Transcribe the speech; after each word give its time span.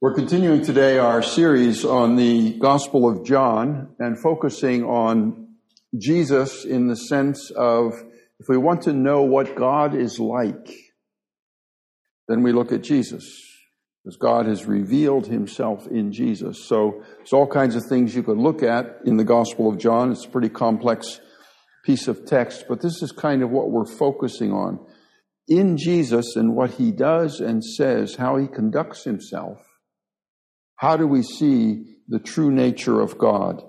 We're 0.00 0.14
continuing 0.14 0.64
today 0.64 0.98
our 0.98 1.22
series 1.22 1.84
on 1.84 2.14
the 2.14 2.56
Gospel 2.60 3.08
of 3.10 3.26
John 3.26 3.96
and 3.98 4.16
focusing 4.16 4.84
on 4.84 5.56
Jesus 6.00 6.64
in 6.64 6.86
the 6.86 6.94
sense 6.94 7.50
of 7.50 7.94
if 8.38 8.46
we 8.48 8.58
want 8.58 8.82
to 8.82 8.92
know 8.92 9.22
what 9.22 9.56
God 9.56 9.96
is 9.96 10.20
like, 10.20 10.70
then 12.28 12.44
we 12.44 12.52
look 12.52 12.70
at 12.70 12.84
Jesus. 12.84 13.24
Because 14.04 14.16
God 14.18 14.46
has 14.46 14.66
revealed 14.66 15.26
himself 15.26 15.88
in 15.88 16.12
Jesus. 16.12 16.64
So 16.68 17.02
there's 17.16 17.32
all 17.32 17.48
kinds 17.48 17.74
of 17.74 17.82
things 17.86 18.14
you 18.14 18.22
could 18.22 18.38
look 18.38 18.62
at 18.62 18.98
in 19.04 19.16
the 19.16 19.24
Gospel 19.24 19.68
of 19.68 19.78
John. 19.78 20.12
It's 20.12 20.26
a 20.26 20.30
pretty 20.30 20.48
complex 20.48 21.20
piece 21.84 22.06
of 22.06 22.24
text, 22.24 22.66
but 22.68 22.82
this 22.82 23.02
is 23.02 23.10
kind 23.10 23.42
of 23.42 23.50
what 23.50 23.72
we're 23.72 23.84
focusing 23.84 24.52
on. 24.52 24.78
In 25.48 25.76
Jesus 25.76 26.36
and 26.36 26.54
what 26.54 26.74
he 26.74 26.92
does 26.92 27.40
and 27.40 27.64
says, 27.64 28.14
how 28.14 28.36
he 28.36 28.46
conducts 28.46 29.02
himself 29.02 29.67
how 30.78 30.96
do 30.96 31.08
we 31.08 31.22
see 31.22 31.96
the 32.06 32.20
true 32.20 32.52
nature 32.52 33.00
of 33.00 33.18
God? 33.18 33.62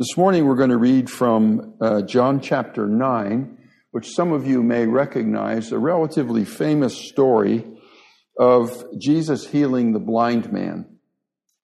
This 0.00 0.16
morning 0.16 0.46
we're 0.46 0.56
going 0.56 0.70
to 0.70 0.76
read 0.76 1.08
from 1.08 1.76
uh, 1.80 2.02
John 2.02 2.40
chapter 2.40 2.88
9, 2.88 3.56
which 3.92 4.12
some 4.12 4.32
of 4.32 4.44
you 4.44 4.60
may 4.60 4.84
recognize, 4.84 5.70
a 5.70 5.78
relatively 5.78 6.44
famous 6.44 6.98
story 6.98 7.64
of 8.36 8.84
Jesus 8.98 9.46
healing 9.46 9.92
the 9.92 10.00
blind 10.00 10.52
man. 10.52 10.98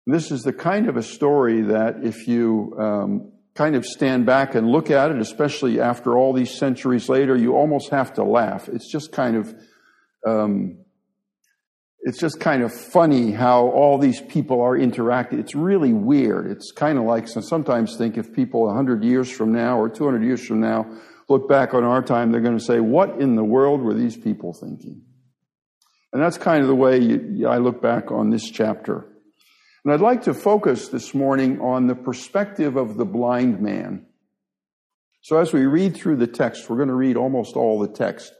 This 0.06 0.30
is 0.30 0.42
the 0.42 0.52
kind 0.52 0.88
of 0.88 0.96
a 0.96 1.02
story 1.02 1.62
that 1.62 2.04
if 2.04 2.28
you 2.28 2.76
um, 2.78 3.32
kind 3.56 3.74
of 3.74 3.84
stand 3.84 4.24
back 4.24 4.54
and 4.54 4.68
look 4.68 4.88
at 4.88 5.10
it, 5.10 5.18
especially 5.18 5.80
after 5.80 6.16
all 6.16 6.32
these 6.32 6.56
centuries 6.56 7.08
later, 7.08 7.34
you 7.34 7.56
almost 7.56 7.90
have 7.90 8.12
to 8.12 8.22
laugh. 8.22 8.68
It's 8.68 8.88
just 8.88 9.10
kind 9.10 9.36
of 9.36 9.52
um, 10.24 10.83
it's 12.04 12.18
just 12.18 12.38
kind 12.38 12.62
of 12.62 12.70
funny 12.70 13.32
how 13.32 13.68
all 13.68 13.96
these 13.96 14.20
people 14.20 14.60
are 14.60 14.76
interacting. 14.76 15.38
It's 15.40 15.54
really 15.54 15.94
weird. 15.94 16.50
It's 16.50 16.70
kind 16.70 16.98
of 16.98 17.04
like, 17.04 17.26
so 17.26 17.40
sometimes 17.40 17.96
think 17.96 18.18
if 18.18 18.30
people 18.34 18.66
100 18.66 19.02
years 19.02 19.30
from 19.30 19.52
now 19.52 19.78
or 19.78 19.88
200 19.88 20.22
years 20.22 20.46
from 20.46 20.60
now 20.60 20.86
look 21.30 21.48
back 21.48 21.72
on 21.72 21.82
our 21.82 22.02
time, 22.02 22.30
they're 22.30 22.42
going 22.42 22.58
to 22.58 22.64
say, 22.64 22.78
what 22.78 23.22
in 23.22 23.36
the 23.36 23.42
world 23.42 23.80
were 23.80 23.94
these 23.94 24.18
people 24.18 24.52
thinking? 24.52 25.00
And 26.12 26.22
that's 26.22 26.36
kind 26.36 26.60
of 26.60 26.68
the 26.68 26.74
way 26.74 26.98
you, 26.98 27.48
I 27.48 27.56
look 27.56 27.80
back 27.80 28.12
on 28.12 28.28
this 28.28 28.50
chapter. 28.50 29.08
And 29.82 29.92
I'd 29.92 30.02
like 30.02 30.24
to 30.24 30.34
focus 30.34 30.88
this 30.88 31.14
morning 31.14 31.58
on 31.62 31.86
the 31.86 31.94
perspective 31.94 32.76
of 32.76 32.98
the 32.98 33.06
blind 33.06 33.60
man. 33.60 34.04
So 35.22 35.38
as 35.38 35.54
we 35.54 35.64
read 35.64 35.96
through 35.96 36.16
the 36.16 36.26
text, 36.26 36.68
we're 36.68 36.76
going 36.76 36.88
to 36.88 36.94
read 36.94 37.16
almost 37.16 37.56
all 37.56 37.80
the 37.80 37.88
text. 37.88 38.34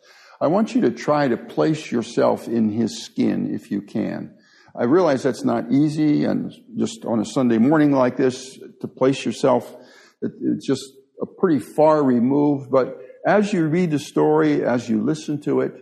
I 0.45 0.48
want 0.48 0.75
you 0.75 0.83
to 0.83 0.91
try 0.91 1.27
to 1.27 1.39
place 1.39 1.91
yourself 1.91 2.48
in 2.48 2.69
his 2.69 3.03
skin 3.03 3.55
if 3.55 3.70
you 3.70 3.81
can. 3.81 4.37
I 4.77 4.84
realize 4.84 5.23
that's 5.23 5.42
not 5.42 5.73
easy, 5.73 6.25
and 6.25 6.53
just 6.77 7.06
on 7.06 7.19
a 7.19 7.25
Sunday 7.25 7.56
morning 7.56 7.92
like 7.92 8.19
this, 8.19 8.59
to 8.83 8.86
place 8.86 9.25
yourself, 9.25 9.75
it's 10.20 10.67
just 10.67 10.84
a 11.23 11.25
pretty 11.25 11.61
far 11.61 12.05
remove. 12.05 12.70
But 12.70 12.98
as 13.27 13.55
you 13.55 13.69
read 13.69 13.91
the 13.91 13.98
story, 13.98 14.62
as 14.62 14.86
you 14.86 15.03
listen 15.03 15.41
to 15.45 15.62
it, 15.62 15.73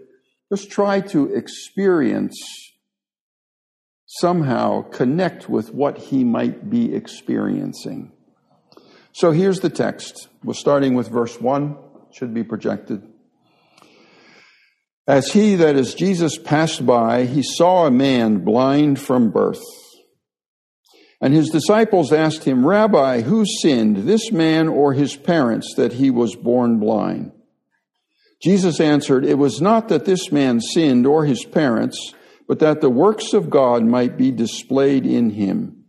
just 0.49 0.71
try 0.71 1.01
to 1.01 1.35
experience 1.35 2.39
somehow 4.07 4.83
connect 4.83 5.49
with 5.49 5.75
what 5.75 5.99
he 5.99 6.23
might 6.23 6.71
be 6.71 6.95
experiencing. 6.95 8.13
So 9.11 9.33
here's 9.33 9.59
the 9.59 9.71
text. 9.71 10.29
We're 10.45 10.55
starting 10.55 10.95
with 10.95 11.09
verse 11.09 11.41
1, 11.41 11.77
should 12.13 12.33
be 12.33 12.45
projected. 12.45 13.09
As 15.07 15.33
he, 15.33 15.57
that 15.57 15.77
is 15.77 15.95
Jesus, 15.95 16.39
passed 16.39 16.87
by, 16.87 17.25
he 17.25 17.43
saw 17.43 17.87
a 17.87 17.91
man 17.91 18.45
blind 18.45 19.01
from 19.01 19.31
birth. 19.31 19.63
And 21.21 21.35
his 21.35 21.51
disciples 21.51 22.13
asked 22.13 22.45
him, 22.45 22.67
Rabbi, 22.67 23.23
who 23.23 23.45
sinned, 23.47 24.09
this 24.09 24.31
man 24.31 24.69
or 24.69 24.93
his 24.93 25.17
parents, 25.17 25.75
that 25.77 25.95
he 25.95 26.11
was 26.11 26.37
born 26.37 26.79
blind? 26.79 27.33
Jesus 28.43 28.81
answered, 28.81 29.25
It 29.25 29.39
was 29.39 29.61
not 29.61 29.89
that 29.89 30.05
this 30.05 30.33
man 30.33 30.61
sinned 30.61 31.07
or 31.07 31.25
his 31.25 31.45
parents, 31.45 32.15
but 32.49 32.59
that 32.59 32.81
the 32.81 32.91
works 32.91 33.33
of 33.33 33.51
God 33.51 33.85
might 33.85 34.17
be 34.17 34.33
displayed 34.33 35.07
in 35.07 35.31
him. 35.31 35.85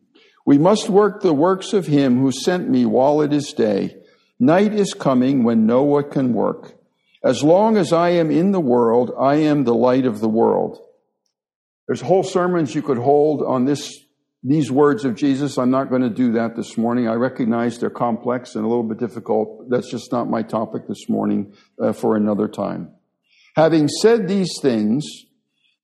We 0.45 0.57
must 0.57 0.89
work 0.89 1.21
the 1.21 1.33
works 1.33 1.73
of 1.73 1.87
him 1.87 2.19
who 2.19 2.31
sent 2.31 2.69
me 2.69 2.85
while 2.85 3.21
it 3.21 3.33
is 3.33 3.53
day. 3.53 3.95
Night 4.39 4.73
is 4.73 4.93
coming 4.93 5.43
when 5.43 5.65
no 5.65 5.83
one 5.83 6.09
can 6.11 6.33
work. 6.33 6.75
As 7.23 7.41
long 7.41 7.77
as 7.77 7.93
I 7.93 8.09
am 8.09 8.31
in 8.31 8.51
the 8.51 8.59
world, 8.59 9.11
I 9.17 9.35
am 9.35 9.63
the 9.63 9.73
light 9.73 10.05
of 10.05 10.19
the 10.19 10.27
world. 10.27 10.79
There's 11.87 12.01
whole 12.01 12.23
sermons 12.23 12.75
you 12.75 12.81
could 12.81 12.97
hold 12.97 13.41
on 13.41 13.65
this, 13.65 13.97
these 14.43 14.69
words 14.69 15.05
of 15.05 15.15
Jesus. 15.15 15.57
I'm 15.57 15.71
not 15.71 15.89
going 15.89 16.01
to 16.01 16.09
do 16.09 16.33
that 16.33 16.55
this 16.55 16.77
morning. 16.77 17.07
I 17.07 17.13
recognize 17.13 17.79
they're 17.79 17.89
complex 17.89 18.55
and 18.55 18.65
a 18.65 18.67
little 18.67 18.83
bit 18.83 18.99
difficult. 18.99 19.69
That's 19.69 19.89
just 19.89 20.11
not 20.11 20.29
my 20.29 20.43
topic 20.43 20.87
this 20.87 21.07
morning 21.07 21.53
uh, 21.81 21.93
for 21.93 22.17
another 22.17 22.47
time. 22.49 22.91
Having 23.55 23.87
said 23.87 24.27
these 24.27 24.59
things, 24.61 25.05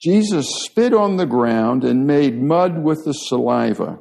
Jesus 0.01 0.47
spit 0.65 0.93
on 0.93 1.17
the 1.17 1.25
ground 1.25 1.83
and 1.85 2.07
made 2.07 2.41
mud 2.41 2.83
with 2.83 3.03
the 3.05 3.13
saliva. 3.13 3.99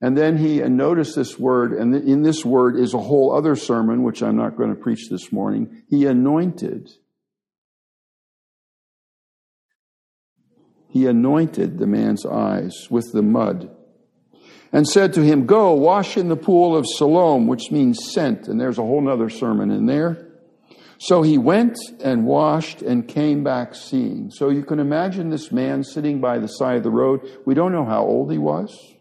And 0.00 0.16
then 0.16 0.36
he, 0.36 0.60
and 0.60 0.76
notice 0.76 1.14
this 1.14 1.38
word, 1.38 1.72
and 1.72 1.94
in 1.94 2.22
this 2.22 2.44
word 2.44 2.78
is 2.78 2.94
a 2.94 2.98
whole 2.98 3.34
other 3.34 3.56
sermon, 3.56 4.04
which 4.04 4.22
I'm 4.22 4.36
not 4.36 4.56
going 4.56 4.70
to 4.70 4.80
preach 4.80 5.08
this 5.10 5.32
morning. 5.32 5.82
He 5.88 6.06
anointed. 6.06 6.88
He 10.88 11.06
anointed 11.06 11.78
the 11.78 11.86
man's 11.86 12.24
eyes 12.24 12.86
with 12.90 13.12
the 13.12 13.22
mud 13.22 13.70
and 14.72 14.86
said 14.86 15.14
to 15.14 15.22
him, 15.22 15.46
Go, 15.46 15.72
wash 15.72 16.16
in 16.16 16.28
the 16.28 16.36
pool 16.36 16.76
of 16.76 16.86
Siloam, 16.86 17.48
which 17.48 17.70
means 17.70 18.12
sent. 18.12 18.46
And 18.46 18.60
there's 18.60 18.78
a 18.78 18.82
whole 18.82 19.08
other 19.08 19.30
sermon 19.30 19.70
in 19.70 19.86
there. 19.86 20.28
So 20.98 21.22
he 21.22 21.38
went 21.38 21.78
and 22.02 22.24
washed 22.24 22.82
and 22.82 23.06
came 23.06 23.44
back 23.44 23.74
seeing. 23.74 24.30
So 24.30 24.48
you 24.48 24.64
can 24.64 24.80
imagine 24.80 25.30
this 25.30 25.52
man 25.52 25.84
sitting 25.84 26.20
by 26.20 26.38
the 26.38 26.48
side 26.48 26.76
of 26.76 26.82
the 26.82 26.90
road. 26.90 27.20
We 27.46 27.54
don't 27.54 27.72
know 27.72 27.84
how 27.84 28.02
old 28.02 28.30
he 28.32 28.38
was. 28.38 28.94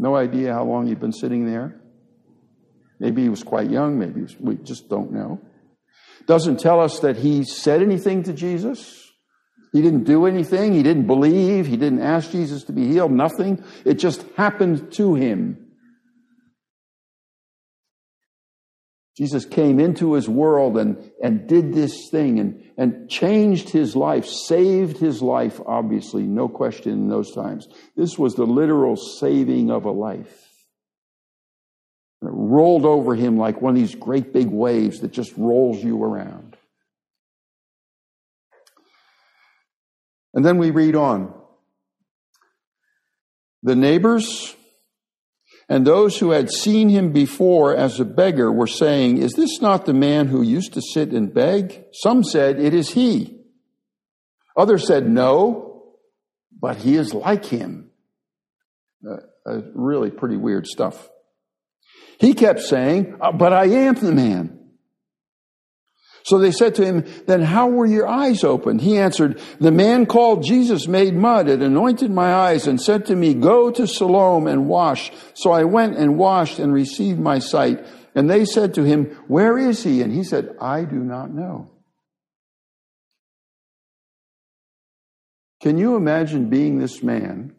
No 0.00 0.16
idea 0.16 0.54
how 0.54 0.64
long 0.64 0.86
he'd 0.86 0.98
been 0.98 1.12
sitting 1.12 1.44
there. 1.44 1.78
Maybe 2.98 3.22
he 3.22 3.28
was 3.28 3.42
quite 3.42 3.70
young, 3.70 3.98
maybe 3.98 4.22
was, 4.22 4.34
we 4.40 4.56
just 4.56 4.88
don't 4.88 5.12
know. 5.12 5.42
Doesn't 6.26 6.58
tell 6.58 6.80
us 6.80 7.00
that 7.00 7.18
he 7.18 7.44
said 7.44 7.82
anything 7.82 8.22
to 8.22 8.32
Jesus. 8.32 9.12
He 9.74 9.82
didn't 9.82 10.04
do 10.04 10.24
anything. 10.24 10.72
He 10.72 10.82
didn't 10.82 11.06
believe. 11.06 11.66
He 11.66 11.76
didn't 11.76 12.00
ask 12.00 12.30
Jesus 12.30 12.64
to 12.64 12.72
be 12.72 12.88
healed. 12.88 13.12
Nothing. 13.12 13.62
It 13.84 13.94
just 13.94 14.24
happened 14.38 14.90
to 14.94 15.16
him. 15.16 15.59
Jesus 19.16 19.44
came 19.44 19.80
into 19.80 20.14
his 20.14 20.28
world 20.28 20.78
and, 20.78 21.10
and 21.22 21.46
did 21.46 21.74
this 21.74 22.08
thing 22.10 22.38
and, 22.38 22.62
and 22.78 23.10
changed 23.10 23.68
his 23.68 23.96
life, 23.96 24.24
saved 24.26 24.98
his 24.98 25.20
life, 25.20 25.60
obviously, 25.66 26.22
no 26.22 26.48
question 26.48 26.92
in 26.92 27.08
those 27.08 27.34
times. 27.34 27.68
This 27.96 28.18
was 28.18 28.34
the 28.34 28.46
literal 28.46 28.96
saving 28.96 29.70
of 29.70 29.84
a 29.84 29.90
life. 29.90 30.48
And 32.22 32.30
it 32.30 32.34
rolled 32.34 32.84
over 32.84 33.14
him 33.14 33.36
like 33.36 33.60
one 33.60 33.74
of 33.74 33.80
these 33.80 33.94
great 33.94 34.32
big 34.32 34.48
waves 34.48 35.00
that 35.00 35.10
just 35.10 35.36
rolls 35.36 35.82
you 35.82 36.02
around. 36.02 36.56
And 40.34 40.44
then 40.44 40.58
we 40.58 40.70
read 40.70 40.94
on. 40.94 41.34
The 43.62 43.74
neighbors 43.74 44.54
and 45.70 45.86
those 45.86 46.18
who 46.18 46.32
had 46.32 46.50
seen 46.50 46.88
him 46.88 47.12
before 47.12 47.76
as 47.76 48.00
a 48.00 48.04
beggar 48.04 48.50
were 48.50 48.66
saying, 48.66 49.18
Is 49.18 49.34
this 49.34 49.60
not 49.60 49.86
the 49.86 49.94
man 49.94 50.26
who 50.26 50.42
used 50.42 50.74
to 50.74 50.82
sit 50.82 51.10
and 51.12 51.32
beg? 51.32 51.84
Some 51.92 52.24
said, 52.24 52.58
It 52.58 52.74
is 52.74 52.90
he. 52.90 53.38
Others 54.56 54.88
said, 54.88 55.08
No, 55.08 55.94
but 56.60 56.78
he 56.78 56.96
is 56.96 57.14
like 57.14 57.44
him. 57.44 57.92
Uh, 59.08 59.18
uh, 59.48 59.60
really 59.72 60.10
pretty 60.10 60.36
weird 60.36 60.66
stuff. 60.66 61.08
He 62.18 62.34
kept 62.34 62.60
saying, 62.62 63.16
uh, 63.20 63.30
But 63.30 63.52
I 63.52 63.66
am 63.66 63.94
the 63.94 64.10
man. 64.10 64.59
So 66.22 66.38
they 66.38 66.52
said 66.52 66.74
to 66.76 66.84
him, 66.84 67.04
Then 67.26 67.42
how 67.42 67.68
were 67.68 67.86
your 67.86 68.06
eyes 68.06 68.44
opened? 68.44 68.82
He 68.82 68.98
answered, 68.98 69.40
The 69.58 69.72
man 69.72 70.06
called 70.06 70.44
Jesus 70.44 70.86
made 70.86 71.14
mud 71.14 71.48
and 71.48 71.62
anointed 71.62 72.10
my 72.10 72.32
eyes 72.32 72.66
and 72.66 72.80
said 72.80 73.06
to 73.06 73.16
me, 73.16 73.34
Go 73.34 73.70
to 73.70 73.86
Siloam 73.86 74.46
and 74.46 74.68
wash. 74.68 75.10
So 75.34 75.50
I 75.50 75.64
went 75.64 75.96
and 75.96 76.18
washed 76.18 76.58
and 76.58 76.72
received 76.72 77.18
my 77.18 77.38
sight. 77.38 77.84
And 78.14 78.28
they 78.28 78.44
said 78.44 78.74
to 78.74 78.82
him, 78.82 79.06
Where 79.28 79.56
is 79.56 79.82
he? 79.82 80.02
And 80.02 80.12
he 80.12 80.24
said, 80.24 80.56
I 80.60 80.84
do 80.84 80.96
not 80.96 81.32
know. 81.32 81.70
Can 85.62 85.76
you 85.76 85.96
imagine 85.96 86.48
being 86.48 86.78
this 86.78 87.02
man 87.02 87.54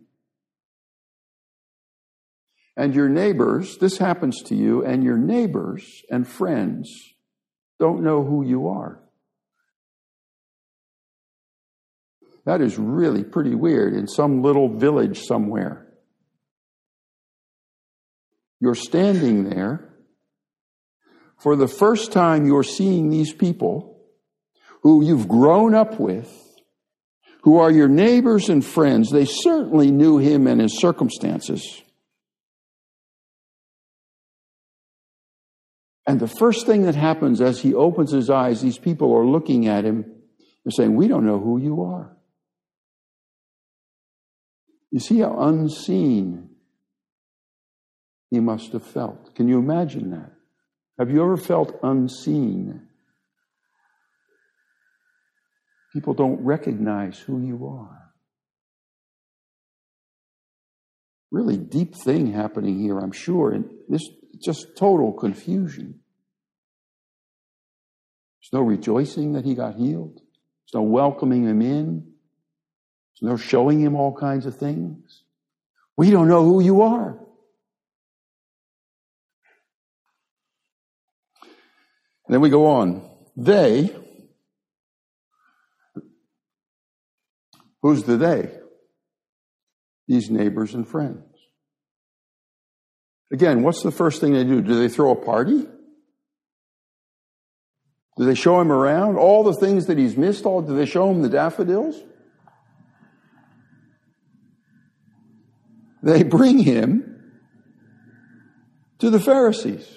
and 2.75 2.95
your 2.95 3.09
neighbors? 3.09 3.77
This 3.77 3.99
happens 3.99 4.41
to 4.43 4.55
you, 4.55 4.83
and 4.83 5.03
your 5.03 5.17
neighbors 5.17 6.01
and 6.09 6.27
friends 6.27 7.10
don't 7.81 8.03
know 8.03 8.23
who 8.23 8.45
you 8.45 8.67
are. 8.67 8.99
That 12.45 12.61
is 12.61 12.77
really 12.77 13.23
pretty 13.23 13.55
weird 13.55 13.95
in 13.95 14.07
some 14.07 14.43
little 14.43 14.69
village 14.69 15.21
somewhere. 15.21 15.87
You're 18.59 18.75
standing 18.75 19.49
there. 19.49 19.89
For 21.39 21.55
the 21.55 21.67
first 21.67 22.11
time, 22.11 22.45
you're 22.45 22.63
seeing 22.63 23.09
these 23.09 23.33
people 23.33 23.99
who 24.83 25.03
you've 25.03 25.27
grown 25.27 25.73
up 25.73 25.99
with, 25.99 26.31
who 27.41 27.57
are 27.57 27.71
your 27.71 27.87
neighbors 27.87 28.47
and 28.47 28.63
friends. 28.63 29.09
They 29.09 29.25
certainly 29.25 29.89
knew 29.89 30.19
him 30.19 30.45
and 30.45 30.61
his 30.61 30.79
circumstances. 30.79 31.81
And 36.11 36.19
the 36.19 36.27
first 36.27 36.65
thing 36.65 36.81
that 36.81 36.95
happens 36.95 37.39
as 37.39 37.61
he 37.61 37.73
opens 37.73 38.11
his 38.11 38.29
eyes, 38.29 38.61
these 38.61 38.77
people 38.77 39.15
are 39.15 39.25
looking 39.25 39.69
at 39.69 39.85
him 39.85 40.03
and 40.65 40.73
saying, 40.73 40.93
We 40.93 41.07
don't 41.07 41.25
know 41.25 41.39
who 41.39 41.57
you 41.57 41.83
are. 41.83 42.17
You 44.91 44.99
see 44.99 45.19
how 45.19 45.39
unseen 45.39 46.49
he 48.29 48.41
must 48.41 48.73
have 48.73 48.85
felt. 48.85 49.33
Can 49.35 49.47
you 49.47 49.57
imagine 49.57 50.11
that? 50.11 50.33
Have 50.99 51.09
you 51.09 51.23
ever 51.23 51.37
felt 51.37 51.79
unseen? 51.81 52.89
People 55.93 56.13
don't 56.13 56.43
recognize 56.43 57.19
who 57.19 57.39
you 57.39 57.67
are. 57.67 58.11
Really 61.31 61.55
deep 61.55 61.95
thing 61.95 62.33
happening 62.33 62.81
here, 62.81 62.99
I'm 62.99 63.13
sure. 63.13 63.53
And 63.53 63.71
this 63.87 64.03
just 64.43 64.75
total 64.75 65.13
confusion. 65.13 66.00
There's 68.51 68.61
no 68.61 68.67
rejoicing 68.67 69.33
that 69.33 69.45
he 69.45 69.55
got 69.55 69.75
healed. 69.75 70.15
There's 70.15 70.73
no 70.73 70.81
welcoming 70.83 71.47
him 71.47 71.61
in. 71.61 72.11
There's 73.19 73.31
no 73.31 73.37
showing 73.37 73.79
him 73.79 73.95
all 73.95 74.15
kinds 74.15 74.45
of 74.45 74.57
things. 74.57 75.23
We 75.95 76.09
don't 76.09 76.27
know 76.27 76.43
who 76.43 76.61
you 76.61 76.81
are. 76.81 77.17
And 82.25 82.35
then 82.35 82.41
we 82.41 82.49
go 82.49 82.67
on. 82.67 83.09
They, 83.37 83.95
who's 87.81 88.03
the 88.03 88.17
they? 88.17 88.51
These 90.07 90.29
neighbors 90.29 90.73
and 90.73 90.87
friends. 90.87 91.23
Again, 93.31 93.63
what's 93.63 93.81
the 93.81 93.91
first 93.91 94.19
thing 94.19 94.33
they 94.33 94.43
do? 94.43 94.61
Do 94.61 94.77
they 94.77 94.89
throw 94.89 95.11
a 95.11 95.15
party? 95.15 95.67
Do 98.21 98.27
they 98.27 98.35
show 98.35 98.61
him 98.61 98.71
around? 98.71 99.17
All 99.17 99.43
the 99.43 99.55
things 99.55 99.87
that 99.87 99.97
he's 99.97 100.15
missed, 100.15 100.45
all 100.45 100.61
do 100.61 100.75
they 100.75 100.85
show 100.85 101.09
him 101.09 101.23
the 101.23 101.29
daffodils? 101.29 101.99
They 106.03 106.21
bring 106.21 106.59
him 106.59 107.33
to 108.99 109.09
the 109.09 109.19
Pharisees. 109.19 109.91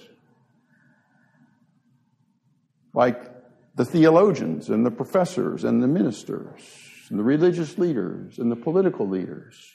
Like 2.94 3.31
the 3.75 3.85
theologians 3.85 4.71
and 4.71 4.87
the 4.87 4.91
professors 4.91 5.62
and 5.62 5.82
the 5.82 5.88
ministers 5.88 6.62
and 7.11 7.19
the 7.19 7.25
religious 7.25 7.76
leaders 7.76 8.38
and 8.38 8.50
the 8.50 8.56
political 8.56 9.06
leaders. 9.06 9.71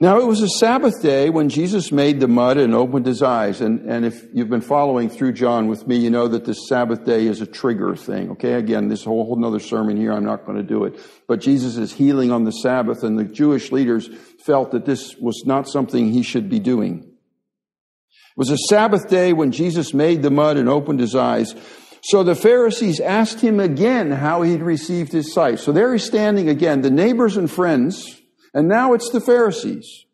Now, 0.00 0.18
it 0.18 0.26
was 0.26 0.42
a 0.42 0.48
Sabbath 0.48 1.00
day 1.00 1.30
when 1.30 1.48
Jesus 1.48 1.92
made 1.92 2.18
the 2.18 2.26
mud 2.26 2.56
and 2.56 2.74
opened 2.74 3.06
his 3.06 3.22
eyes. 3.22 3.60
And, 3.60 3.88
and 3.88 4.04
if 4.04 4.26
you've 4.34 4.50
been 4.50 4.60
following 4.60 5.08
through 5.08 5.34
John 5.34 5.68
with 5.68 5.86
me, 5.86 5.96
you 5.96 6.10
know 6.10 6.26
that 6.26 6.44
this 6.44 6.68
Sabbath 6.68 7.04
day 7.04 7.26
is 7.26 7.40
a 7.40 7.46
trigger 7.46 7.94
thing. 7.94 8.32
Okay, 8.32 8.54
again, 8.54 8.88
this 8.88 9.04
whole, 9.04 9.24
whole 9.24 9.44
other 9.44 9.60
sermon 9.60 9.96
here, 9.96 10.12
I'm 10.12 10.24
not 10.24 10.46
going 10.46 10.58
to 10.58 10.64
do 10.64 10.84
it. 10.84 10.98
But 11.28 11.40
Jesus 11.40 11.76
is 11.76 11.92
healing 11.92 12.32
on 12.32 12.42
the 12.42 12.50
Sabbath, 12.50 13.04
and 13.04 13.16
the 13.16 13.24
Jewish 13.24 13.70
leaders 13.70 14.08
felt 14.44 14.72
that 14.72 14.84
this 14.84 15.14
was 15.16 15.44
not 15.46 15.68
something 15.68 16.10
he 16.10 16.22
should 16.22 16.50
be 16.50 16.58
doing. 16.58 16.98
It 16.98 18.36
was 18.36 18.50
a 18.50 18.58
Sabbath 18.68 19.08
day 19.08 19.32
when 19.32 19.52
Jesus 19.52 19.94
made 19.94 20.22
the 20.22 20.30
mud 20.30 20.56
and 20.56 20.68
opened 20.68 20.98
his 20.98 21.14
eyes. 21.14 21.54
So 22.02 22.24
the 22.24 22.34
Pharisees 22.34 22.98
asked 22.98 23.40
him 23.40 23.60
again 23.60 24.10
how 24.10 24.42
he'd 24.42 24.60
received 24.60 25.12
his 25.12 25.32
sight. 25.32 25.60
So 25.60 25.70
there 25.70 25.92
he's 25.92 26.04
standing 26.04 26.48
again, 26.48 26.80
the 26.80 26.90
neighbors 26.90 27.36
and 27.36 27.48
friends 27.48 28.20
and 28.54 28.68
now 28.68 28.94
it's 28.94 29.10
the 29.10 29.20
Pharisees. 29.20 30.06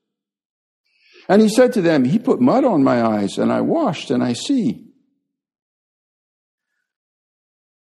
And 1.29 1.41
he 1.41 1.49
said 1.49 1.73
to 1.75 1.83
them, 1.83 2.05
He 2.05 2.19
put 2.19 2.41
mud 2.41 2.65
on 2.65 2.83
my 2.83 3.01
eyes, 3.01 3.39
and 3.39 3.53
I 3.53 3.61
washed, 3.61 4.11
and 4.11 4.25
I 4.25 4.33
see. 4.33 4.89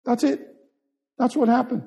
That's 0.03 0.23
it. 0.23 0.41
That's 1.19 1.35
what 1.35 1.47
happened. 1.47 1.83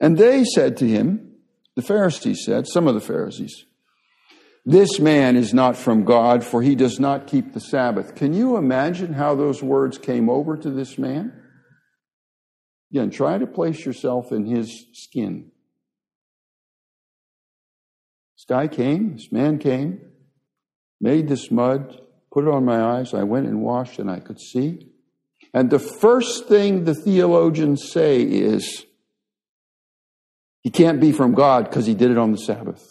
And 0.00 0.18
they 0.18 0.42
said 0.42 0.78
to 0.78 0.88
him, 0.88 1.36
the 1.76 1.82
Pharisees 1.82 2.44
said, 2.44 2.66
some 2.66 2.88
of 2.88 2.94
the 2.94 3.00
Pharisees, 3.00 3.66
this 4.66 4.98
man 4.98 5.36
is 5.36 5.54
not 5.54 5.76
from 5.76 6.04
God, 6.04 6.44
for 6.44 6.60
he 6.60 6.74
does 6.74 6.98
not 6.98 7.28
keep 7.28 7.52
the 7.52 7.60
Sabbath. 7.60 8.16
Can 8.16 8.34
you 8.34 8.56
imagine 8.56 9.12
how 9.12 9.36
those 9.36 9.62
words 9.62 9.98
came 9.98 10.28
over 10.28 10.56
to 10.56 10.70
this 10.70 10.98
man? 10.98 11.32
Again, 12.90 13.10
try 13.10 13.38
to 13.38 13.46
place 13.46 13.86
yourself 13.86 14.32
in 14.32 14.44
his 14.44 14.86
skin. 14.92 15.51
This 18.42 18.56
guy 18.56 18.66
came, 18.66 19.12
this 19.12 19.30
man 19.30 19.60
came, 19.60 20.00
made 21.00 21.28
this 21.28 21.52
mud, 21.52 22.00
put 22.32 22.42
it 22.42 22.50
on 22.50 22.64
my 22.64 22.82
eyes. 22.82 23.14
I 23.14 23.22
went 23.22 23.46
and 23.46 23.62
washed 23.62 24.00
and 24.00 24.10
I 24.10 24.18
could 24.18 24.40
see. 24.40 24.88
And 25.54 25.70
the 25.70 25.78
first 25.78 26.48
thing 26.48 26.82
the 26.82 26.94
theologians 26.96 27.92
say 27.92 28.20
is, 28.20 28.84
he 30.62 30.70
can't 30.70 31.00
be 31.00 31.12
from 31.12 31.34
God 31.34 31.66
because 31.68 31.86
he 31.86 31.94
did 31.94 32.10
it 32.10 32.18
on 32.18 32.32
the 32.32 32.38
Sabbath. 32.38 32.84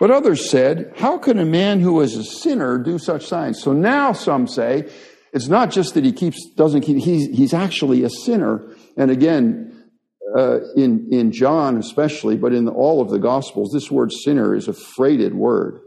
But 0.00 0.10
others 0.10 0.50
said, 0.50 0.92
how 0.96 1.18
can 1.18 1.38
a 1.38 1.44
man 1.44 1.78
who 1.78 2.00
is 2.00 2.16
a 2.16 2.24
sinner 2.24 2.76
do 2.76 2.98
such 2.98 3.24
signs? 3.24 3.62
So 3.62 3.72
now 3.72 4.12
some 4.12 4.48
say, 4.48 4.90
it's 5.32 5.46
not 5.46 5.70
just 5.70 5.94
that 5.94 6.04
he 6.04 6.12
keeps, 6.12 6.44
doesn't 6.56 6.80
keep, 6.80 6.96
he's, 6.96 7.28
he's 7.28 7.54
actually 7.54 8.02
a 8.02 8.10
sinner. 8.10 8.74
And 8.96 9.12
again, 9.12 9.79
uh, 10.36 10.60
in, 10.76 11.08
in 11.10 11.32
John 11.32 11.76
especially, 11.76 12.36
but 12.36 12.52
in 12.52 12.68
all 12.68 13.00
of 13.00 13.10
the 13.10 13.18
Gospels, 13.18 13.70
this 13.72 13.90
word 13.90 14.12
sinner 14.12 14.54
is 14.54 14.68
a 14.68 14.72
freighted 14.72 15.34
word. 15.34 15.80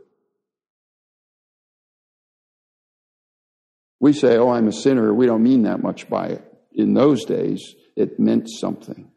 We 4.00 4.13
say, 4.13 4.38
oh, 4.38 4.50
I'm 4.50 4.68
a 4.68 4.74
sinner. 4.74 5.13
We 5.13 5.25
don't 5.25 5.44
mean 5.44 5.63
that 5.63 5.81
much 5.81 6.10
by 6.10 6.28
it. 6.28 6.44
In 6.74 6.94
those 6.94 7.24
days, 7.24 7.75
it 7.95 8.19
meant 8.19 8.50
something. 8.50 9.10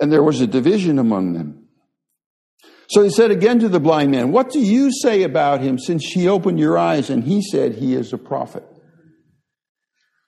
And 0.00 0.12
there 0.12 0.22
was 0.22 0.40
a 0.40 0.46
division 0.46 0.98
among 0.98 1.32
them. 1.32 1.68
So 2.88 3.02
he 3.02 3.10
said 3.10 3.30
again 3.30 3.58
to 3.58 3.68
the 3.68 3.80
blind 3.80 4.10
man, 4.10 4.32
What 4.32 4.50
do 4.50 4.60
you 4.60 4.90
say 4.90 5.22
about 5.22 5.60
him 5.60 5.78
since 5.78 6.06
he 6.06 6.28
opened 6.28 6.58
your 6.58 6.78
eyes? 6.78 7.10
And 7.10 7.24
he 7.24 7.42
said, 7.42 7.74
He 7.74 7.94
is 7.94 8.12
a 8.12 8.18
prophet. 8.18 8.64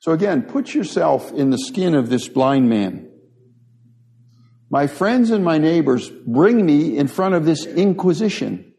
So 0.01 0.13
again, 0.13 0.43
put 0.43 0.75
yourself 0.75 1.31
in 1.33 1.51
the 1.51 1.59
skin 1.59 1.95
of 1.95 2.09
this 2.09 2.27
blind 2.27 2.69
man. 2.69 3.11
My 4.71 4.87
friends 4.87 5.31
and 5.31 5.45
my 5.45 5.59
neighbors 5.59 6.09
bring 6.27 6.65
me 6.65 6.97
in 6.97 7.07
front 7.07 7.35
of 7.35 7.45
this 7.45 7.67
inquisition. 7.67 8.73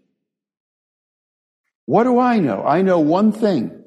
What 1.85 2.03
do 2.03 2.19
I 2.19 2.39
know? 2.39 2.63
I 2.63 2.81
know 2.81 2.99
one 2.99 3.31
thing. 3.31 3.83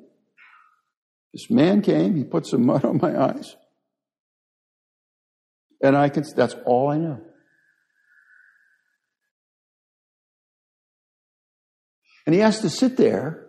This 1.33 1.51
man 1.51 1.83
came, 1.83 2.15
he 2.15 2.23
put 2.23 2.47
some 2.47 2.67
mud 2.67 2.85
on 2.85 2.99
my 2.99 3.21
eyes. 3.21 3.57
And 5.83 5.97
I 5.97 6.09
can, 6.09 6.25
that's 6.37 6.55
all 6.65 6.91
I 6.91 6.99
know. 6.99 7.21
And 12.27 12.35
he 12.35 12.41
has 12.41 12.61
to 12.61 12.71
sit 12.71 12.97
there 12.97 13.44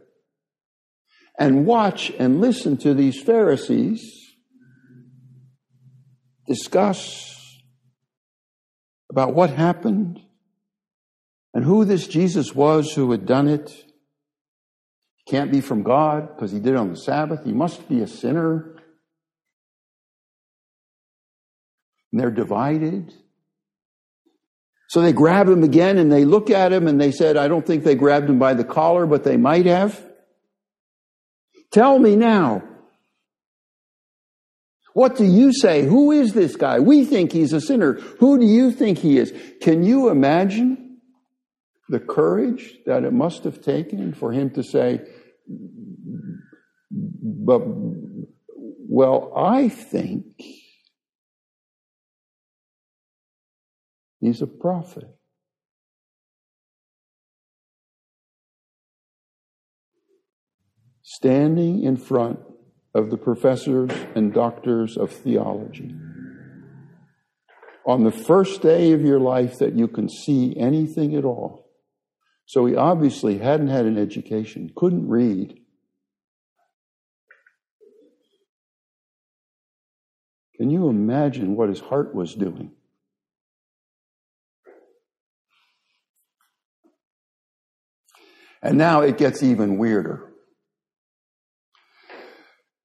and 1.38 1.66
watch 1.66 2.12
and 2.18 2.40
listen 2.40 2.78
to 2.78 2.94
these 2.94 3.22
Pharisees 3.22 4.26
discuss 6.48 7.36
about 9.10 9.34
what 9.34 9.50
happened 9.50 10.20
and 11.54 11.64
who 11.64 11.86
this 11.86 12.08
Jesus 12.08 12.54
was 12.54 12.94
who 12.94 13.12
had 13.12 13.26
done 13.26 13.48
it. 13.48 13.70
He 13.70 15.32
can't 15.32 15.52
be 15.52 15.62
from 15.62 15.84
God 15.84 16.36
because 16.36 16.52
he 16.52 16.60
did 16.60 16.74
it 16.74 16.78
on 16.78 16.92
the 16.92 16.98
Sabbath. 16.98 17.44
He 17.44 17.54
must 17.54 17.88
be 17.88 18.02
a 18.02 18.08
sinner. 18.08 18.76
And 22.12 22.22
they're 22.22 22.32
divided. 22.32 23.14
So 24.90 25.02
they 25.02 25.14
grab 25.14 25.50
him 25.50 25.64
again 25.64 25.98
and 25.98 26.12
they 26.12 26.26
look 26.26 26.50
at 26.50 26.72
him 26.72 26.88
and 26.88 27.02
they 27.02 27.12
said, 27.12 27.38
I 27.38 27.48
don't 27.48 27.66
think 27.66 27.84
they 27.84 27.96
grabbed 27.96 28.30
him 28.30 28.38
by 28.38 28.54
the 28.54 28.64
collar, 28.64 29.06
but 29.06 29.24
they 29.24 29.38
might 29.38 29.66
have. 29.66 30.02
Tell 31.76 32.00
me 32.00 32.16
now. 32.16 32.64
What 34.94 35.18
do 35.18 35.26
you 35.26 35.52
say? 35.52 35.84
Who 35.84 36.14
is 36.14 36.32
this 36.32 36.56
guy? 36.56 36.80
We 36.80 37.04
think 37.04 37.34
he's 37.34 37.52
a 37.52 37.60
sinner. 37.60 37.96
Who 38.20 38.40
do 38.40 38.46
you 38.46 38.72
think 38.72 39.00
he 39.00 39.18
is? 39.18 39.34
Can 39.60 39.84
you 39.84 40.08
imagine 40.08 41.02
the 41.90 42.00
courage 42.00 42.78
that 42.86 43.04
it 43.04 43.12
must 43.12 43.44
have 43.44 43.62
taken 43.62 44.14
for 44.14 44.32
him 44.32 44.52
to 44.52 44.64
say, 44.64 45.02
But, 46.90 47.62
well, 48.88 49.34
I 49.36 49.68
think 49.68 50.28
he's 54.22 54.42
a 54.42 54.48
prophet. 54.48 55.14
Standing 61.16 61.84
in 61.84 61.96
front 61.96 62.40
of 62.94 63.10
the 63.10 63.18
professors 63.18 63.90
and 64.16 64.34
doctors 64.34 64.98
of 64.98 65.12
theology 65.12 65.96
on 67.86 68.04
the 68.04 68.12
first 68.12 68.62
day 68.62 68.92
of 68.92 69.02
your 69.02 69.20
life 69.20 69.60
that 69.60 69.78
you 69.78 69.88
can 69.88 70.10
see 70.10 70.56
anything 70.58 71.16
at 71.16 71.24
all. 71.24 71.70
So 72.46 72.66
he 72.66 72.76
obviously 72.76 73.38
hadn't 73.38 73.70
had 73.70 73.86
an 73.86 73.98
education, 73.98 74.72
couldn't 74.76 75.08
read. 75.08 75.58
Can 80.58 80.70
you 80.70 80.90
imagine 80.90 81.56
what 81.56 81.70
his 81.70 81.80
heart 81.80 82.14
was 82.14 82.36
doing? 82.36 82.72
And 88.62 88.78
now 88.78 89.02
it 89.02 89.18
gets 89.18 89.42
even 89.42 89.78
weirder. 89.78 90.35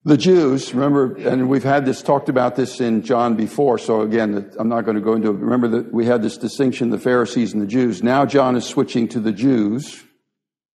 The 0.05 0.17
Jews, 0.17 0.73
remember, 0.73 1.15
and 1.17 1.51
we've 1.51 1.63
had 1.63 1.85
this 1.85 2.01
talked 2.01 2.31
about 2.31 2.57
this 2.57 2.81
in 2.81 3.03
John 3.03 3.37
before, 3.37 3.77
so 3.77 4.01
again, 4.01 4.51
I'm 4.59 4.71
not 4.71 4.87
going 4.87 4.95
to 4.95 5.03
go 5.03 5.13
into 5.13 5.29
it. 5.29 5.37
Remember 5.37 5.69
that 5.69 5.93
we 5.93 6.07
had 6.07 6.23
this 6.23 6.39
distinction, 6.39 6.89
the 6.89 6.99
Pharisees 6.99 7.53
and 7.53 7.61
the 7.61 7.67
Jews. 7.67 8.03
Now 8.03 8.25
John 8.25 8.57
is 8.57 8.65
switching 8.65 9.09
to 9.09 9.21
the 9.21 9.33
Jews, 9.33 10.03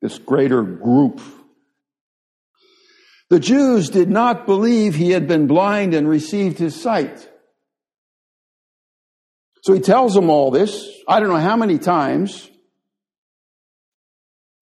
this 0.01 0.19
greater 0.19 0.63
group. 0.63 1.21
The 3.29 3.41
Jews 3.41 3.91
did 3.91 4.09
not 4.09 4.47
believe 4.47 4.95
he 4.95 5.11
had 5.11 5.29
been 5.29 5.47
blind 5.47 5.93
and 5.93 6.09
received 6.09 6.59
his 6.59 6.81
sight. 6.81 7.29
So 9.63 9.75
he 9.75 9.81
tells 9.81 10.15
them 10.15 10.31
all 10.31 10.51
this, 10.51 10.89
I 11.07 11.21
don't 11.21 11.29
know 11.29 11.37
how 11.37 11.57
many 11.57 11.79
times, 11.79 12.49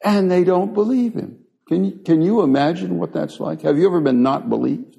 and 0.05 0.29
they 0.29 0.43
don't 0.43 0.75
believe 0.75 1.15
him. 1.15 1.38
Can 1.69 1.85
you, 1.85 2.01
can 2.05 2.23
you 2.23 2.41
imagine 2.41 2.99
what 2.99 3.13
that's 3.13 3.39
like? 3.39 3.61
Have 3.63 3.77
you 3.77 3.87
ever 3.87 4.01
been 4.01 4.23
not 4.23 4.49
believed? 4.49 4.97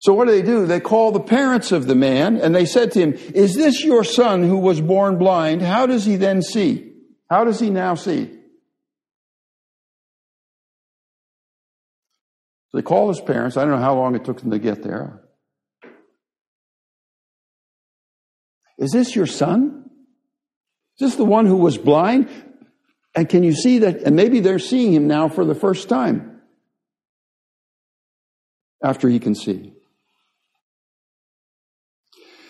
So 0.00 0.12
what 0.12 0.26
do 0.26 0.32
they 0.32 0.42
do? 0.42 0.66
They 0.66 0.80
call 0.80 1.12
the 1.12 1.20
parents 1.20 1.72
of 1.72 1.86
the 1.86 1.94
man 1.94 2.36
and 2.36 2.54
they 2.54 2.66
said 2.66 2.92
to 2.92 3.00
him, 3.00 3.12
Is 3.34 3.54
this 3.54 3.82
your 3.82 4.04
son 4.04 4.42
who 4.42 4.58
was 4.58 4.80
born 4.80 5.16
blind? 5.16 5.62
How 5.62 5.86
does 5.86 6.04
he 6.04 6.16
then 6.16 6.42
see? 6.42 6.92
How 7.30 7.44
does 7.44 7.58
he 7.60 7.70
now 7.70 7.94
see? 7.94 8.26
So 12.68 12.78
they 12.78 12.82
call 12.82 13.08
his 13.08 13.20
parents. 13.20 13.56
I 13.56 13.62
don't 13.62 13.70
know 13.70 13.78
how 13.78 13.94
long 13.94 14.14
it 14.14 14.24
took 14.24 14.40
them 14.40 14.50
to 14.50 14.58
get 14.58 14.82
there. 14.82 15.22
Is 18.76 18.90
this 18.90 19.14
your 19.14 19.26
son? 19.26 19.81
Is 20.98 21.10
this 21.10 21.16
the 21.16 21.24
one 21.24 21.46
who 21.46 21.56
was 21.56 21.78
blind? 21.78 22.28
And 23.14 23.28
can 23.28 23.42
you 23.42 23.54
see 23.54 23.80
that? 23.80 24.02
And 24.02 24.16
maybe 24.16 24.40
they're 24.40 24.58
seeing 24.58 24.92
him 24.92 25.06
now 25.06 25.28
for 25.28 25.44
the 25.44 25.54
first 25.54 25.88
time 25.88 26.40
after 28.82 29.08
he 29.08 29.18
can 29.18 29.34
see. 29.34 29.72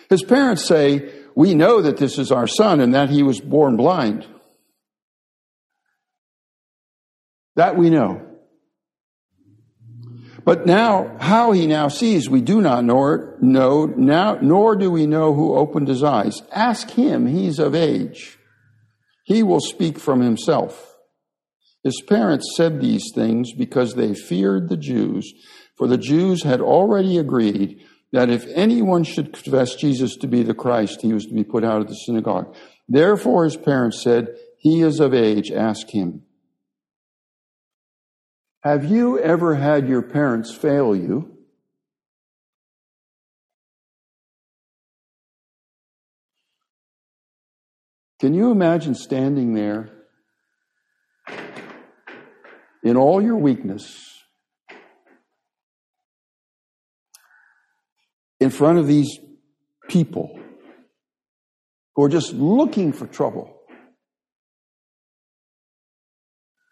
His 0.09 0.23
parents 0.23 0.65
say, 0.65 1.11
We 1.35 1.55
know 1.55 1.81
that 1.81 1.97
this 1.97 2.17
is 2.17 2.31
our 2.31 2.47
son 2.47 2.79
and 2.79 2.93
that 2.93 3.09
he 3.09 3.23
was 3.23 3.39
born 3.39 3.77
blind. 3.77 4.25
That 7.55 7.77
we 7.77 7.89
know. 7.89 8.32
But 10.45 10.65
now, 10.65 11.15
how 11.19 11.53
he 11.53 11.67
now 11.67 11.87
sees, 11.87 12.29
we 12.29 12.41
do 12.41 12.59
not 12.59 12.83
know, 12.83 13.33
know 13.39 13.85
now, 13.85 14.37
nor 14.41 14.75
do 14.75 14.91
we 14.91 15.07
know 15.07 15.33
who 15.33 15.55
opened 15.55 15.87
his 15.87 16.03
eyes. 16.03 16.41
Ask 16.51 16.91
him, 16.91 17.27
he's 17.27 17.59
of 17.59 17.73
age. 17.73 18.37
He 19.23 19.41
will 19.41 19.61
speak 19.61 19.97
from 19.97 20.21
himself. 20.21 20.97
His 21.83 22.01
parents 22.01 22.53
said 22.55 22.81
these 22.81 23.11
things 23.15 23.53
because 23.53 23.95
they 23.95 24.13
feared 24.13 24.67
the 24.67 24.77
Jews, 24.77 25.33
for 25.77 25.87
the 25.87 25.97
Jews 25.97 26.43
had 26.43 26.59
already 26.59 27.17
agreed 27.17 27.81
that 28.11 28.29
if 28.29 28.45
anyone 28.53 29.03
should 29.03 29.33
confess 29.33 29.75
Jesus 29.75 30.15
to 30.17 30.27
be 30.27 30.43
the 30.43 30.53
Christ, 30.53 31.01
he 31.01 31.13
was 31.13 31.25
to 31.25 31.33
be 31.33 31.43
put 31.43 31.63
out 31.63 31.81
of 31.81 31.87
the 31.87 31.95
synagogue. 31.95 32.55
Therefore, 32.87 33.45
his 33.45 33.57
parents 33.57 34.03
said, 34.03 34.27
He 34.59 34.81
is 34.81 34.99
of 34.99 35.13
age, 35.13 35.51
ask 35.51 35.89
him. 35.89 36.23
Have 38.63 38.85
you 38.85 39.19
ever 39.19 39.55
had 39.55 39.89
your 39.89 40.01
parents 40.01 40.55
fail 40.55 40.95
you? 40.95 41.37
Can 48.21 48.33
you 48.33 48.51
imagine 48.51 48.95
standing 48.95 49.53
there 49.53 49.89
in 52.81 52.95
all 52.95 53.21
your 53.21 53.35
weakness 53.35 54.17
in 58.39 58.49
front 58.49 58.79
of 58.79 58.87
these 58.87 59.19
people 59.89 60.39
who 61.97 62.03
are 62.03 62.09
just 62.09 62.31
looking 62.31 62.93
for 62.93 63.07
trouble, 63.07 63.59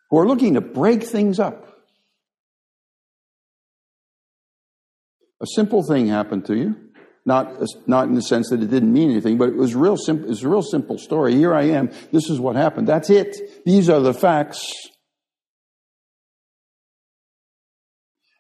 who 0.10 0.20
are 0.20 0.26
looking 0.26 0.54
to 0.54 0.62
break 0.62 1.04
things 1.04 1.38
up? 1.38 1.71
A 5.42 5.48
simple 5.56 5.84
thing 5.84 6.08
happened 6.08 6.46
to 6.46 6.56
you. 6.56 6.76
Not, 7.26 7.64
not 7.86 8.08
in 8.08 8.16
the 8.16 8.22
sense 8.22 8.50
that 8.50 8.64
it 8.64 8.70
didn't 8.72 8.92
mean 8.92 9.12
anything, 9.12 9.38
but 9.38 9.50
it 9.50 9.56
was 9.56 9.76
real 9.76 9.98
simple. 9.98 10.32
It's 10.32 10.42
a 10.42 10.50
real 10.50 10.64
simple 10.64 10.98
story. 10.98 11.36
Here 11.36 11.54
I 11.54 11.64
am. 11.64 11.92
This 12.12 12.30
is 12.30 12.40
what 12.40 12.56
happened. 12.56 12.88
That's 12.88 13.10
it. 13.12 13.64
These 13.64 13.90
are 13.90 14.00
the 14.00 14.14
facts. 14.14 14.66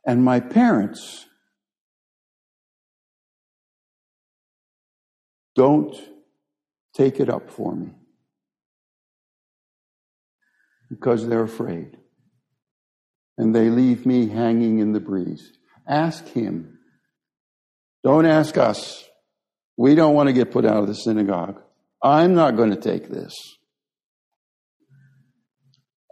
And 0.05 0.23
my 0.23 0.39
parents 0.39 1.27
don't 5.55 5.95
take 6.95 7.19
it 7.19 7.29
up 7.29 7.51
for 7.51 7.75
me 7.75 7.91
because 10.89 11.27
they're 11.27 11.43
afraid. 11.43 11.97
And 13.37 13.55
they 13.55 13.69
leave 13.69 14.07
me 14.07 14.27
hanging 14.27 14.79
in 14.79 14.93
the 14.93 14.99
breeze. 14.99 15.51
Ask 15.87 16.27
him 16.27 16.79
don't 18.03 18.25
ask 18.25 18.57
us. 18.57 19.03
We 19.77 19.95
don't 19.95 20.13
want 20.13 20.27
to 20.27 20.33
get 20.33 20.51
put 20.51 20.65
out 20.65 20.77
of 20.77 20.87
the 20.87 20.95
synagogue. 20.95 21.61
I'm 22.03 22.33
not 22.33 22.55
going 22.55 22.71
to 22.71 22.79
take 22.79 23.09
this. 23.09 23.33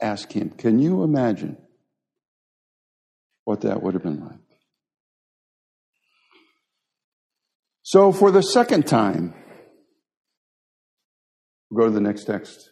Ask 0.02 0.32
him. 0.32 0.52
Can 0.52 0.80
you 0.80 1.04
imagine 1.04 1.58
what 3.44 3.62
that 3.62 3.82
would 3.84 3.96
have 3.96 4.04
been 4.04 4.22
like? 4.22 4.40
So, 7.82 8.12
for 8.12 8.30
the 8.30 8.44
second 8.44 8.86
time, 8.86 9.34
we'll 11.70 11.86
go 11.86 11.90
to 11.90 11.94
the 11.94 12.02
next 12.02 12.26
text. 12.26 12.70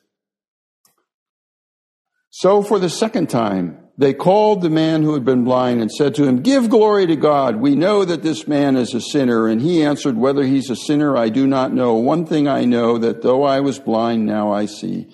So, 2.39 2.61
for 2.61 2.77
the 2.77 2.87
second 2.87 3.31
time, 3.31 3.79
they 3.97 4.13
called 4.13 4.61
the 4.61 4.69
man 4.69 5.01
who 5.01 5.15
had 5.15 5.25
been 5.25 5.43
blind 5.43 5.81
and 5.81 5.91
said 5.91 6.13
to 6.15 6.23
him, 6.23 6.43
Give 6.43 6.69
glory 6.69 7.07
to 7.07 7.15
God. 7.15 7.55
We 7.55 7.75
know 7.75 8.05
that 8.05 8.21
this 8.21 8.47
man 8.47 8.75
is 8.75 8.93
a 8.93 9.01
sinner. 9.01 9.47
And 9.47 9.59
he 9.59 9.81
answered, 9.81 10.15
Whether 10.15 10.43
he's 10.43 10.69
a 10.69 10.75
sinner, 10.75 11.17
I 11.17 11.29
do 11.29 11.47
not 11.47 11.73
know. 11.73 11.95
One 11.95 12.27
thing 12.27 12.47
I 12.47 12.63
know, 12.63 12.99
that 12.99 13.23
though 13.23 13.41
I 13.41 13.61
was 13.61 13.79
blind, 13.79 14.27
now 14.27 14.51
I 14.51 14.67
see. 14.67 15.09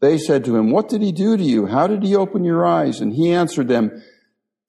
They 0.00 0.18
said 0.18 0.44
to 0.44 0.54
him, 0.54 0.70
What 0.70 0.88
did 0.88 1.02
he 1.02 1.10
do 1.10 1.36
to 1.36 1.42
you? 1.42 1.66
How 1.66 1.88
did 1.88 2.04
he 2.04 2.14
open 2.14 2.44
your 2.44 2.64
eyes? 2.64 3.00
And 3.00 3.12
he 3.12 3.32
answered 3.32 3.66
them, 3.66 4.00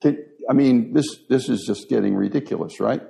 I 0.04 0.52
mean, 0.52 0.94
this, 0.94 1.06
this 1.28 1.48
is 1.48 1.62
just 1.64 1.88
getting 1.88 2.16
ridiculous, 2.16 2.80
right? 2.80 3.02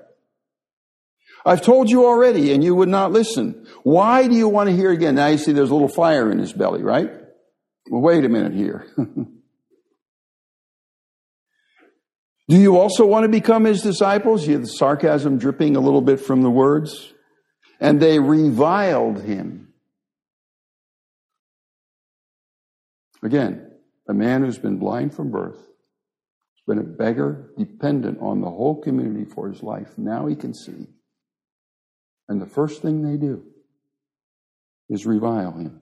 I've 1.47 1.63
told 1.63 1.89
you 1.89 2.05
already, 2.05 2.53
and 2.53 2.63
you 2.63 2.75
would 2.75 2.91
not 2.91 3.13
listen. 3.13 3.67
Why 3.83 4.29
do 4.29 4.35
you 4.35 4.47
want 4.47 4.69
to 4.69 4.77
hear 4.77 4.91
again? 4.91 5.15
Now 5.15 5.29
you 5.29 5.39
see 5.39 5.53
there's 5.53 5.71
a 5.71 5.73
little 5.73 5.89
fire 5.89 6.31
in 6.31 6.39
his 6.39 6.53
belly, 6.53 6.83
right? 6.83 7.11
Wait 7.93 8.25
a 8.25 8.29
minute 8.29 8.55
here. 8.55 8.87
Do 12.49 12.57
you 12.57 12.79
also 12.79 13.05
want 13.05 13.25
to 13.25 13.29
become 13.29 13.65
his 13.65 13.83
disciples? 13.83 14.47
You 14.47 14.53
have 14.53 14.63
the 14.63 14.69
sarcasm 14.69 15.39
dripping 15.39 15.75
a 15.75 15.81
little 15.81 16.01
bit 16.01 16.21
from 16.21 16.43
the 16.43 16.51
words. 16.51 17.13
And 17.81 18.01
they 18.01 18.21
reviled 18.21 19.23
him. 19.23 19.73
Again, 23.25 23.73
a 24.09 24.15
man 24.15 24.43
who's 24.43 24.59
been 24.59 24.79
blind 24.79 25.13
from 25.15 25.33
birth, 25.33 25.59
has 25.59 26.63
been 26.69 26.79
a 26.79 26.85
beggar, 26.85 27.51
dependent 27.59 28.19
on 28.21 28.41
the 28.41 28.51
whole 28.51 28.81
community 28.81 29.25
for 29.25 29.49
his 29.49 29.65
life. 29.65 29.99
Now 29.99 30.27
he 30.27 30.37
can 30.37 30.55
see. 30.55 30.87
And 32.29 32.41
the 32.41 32.47
first 32.47 32.83
thing 32.83 33.03
they 33.03 33.17
do 33.17 33.43
is 34.89 35.07
revile 35.07 35.53
him. 35.53 35.81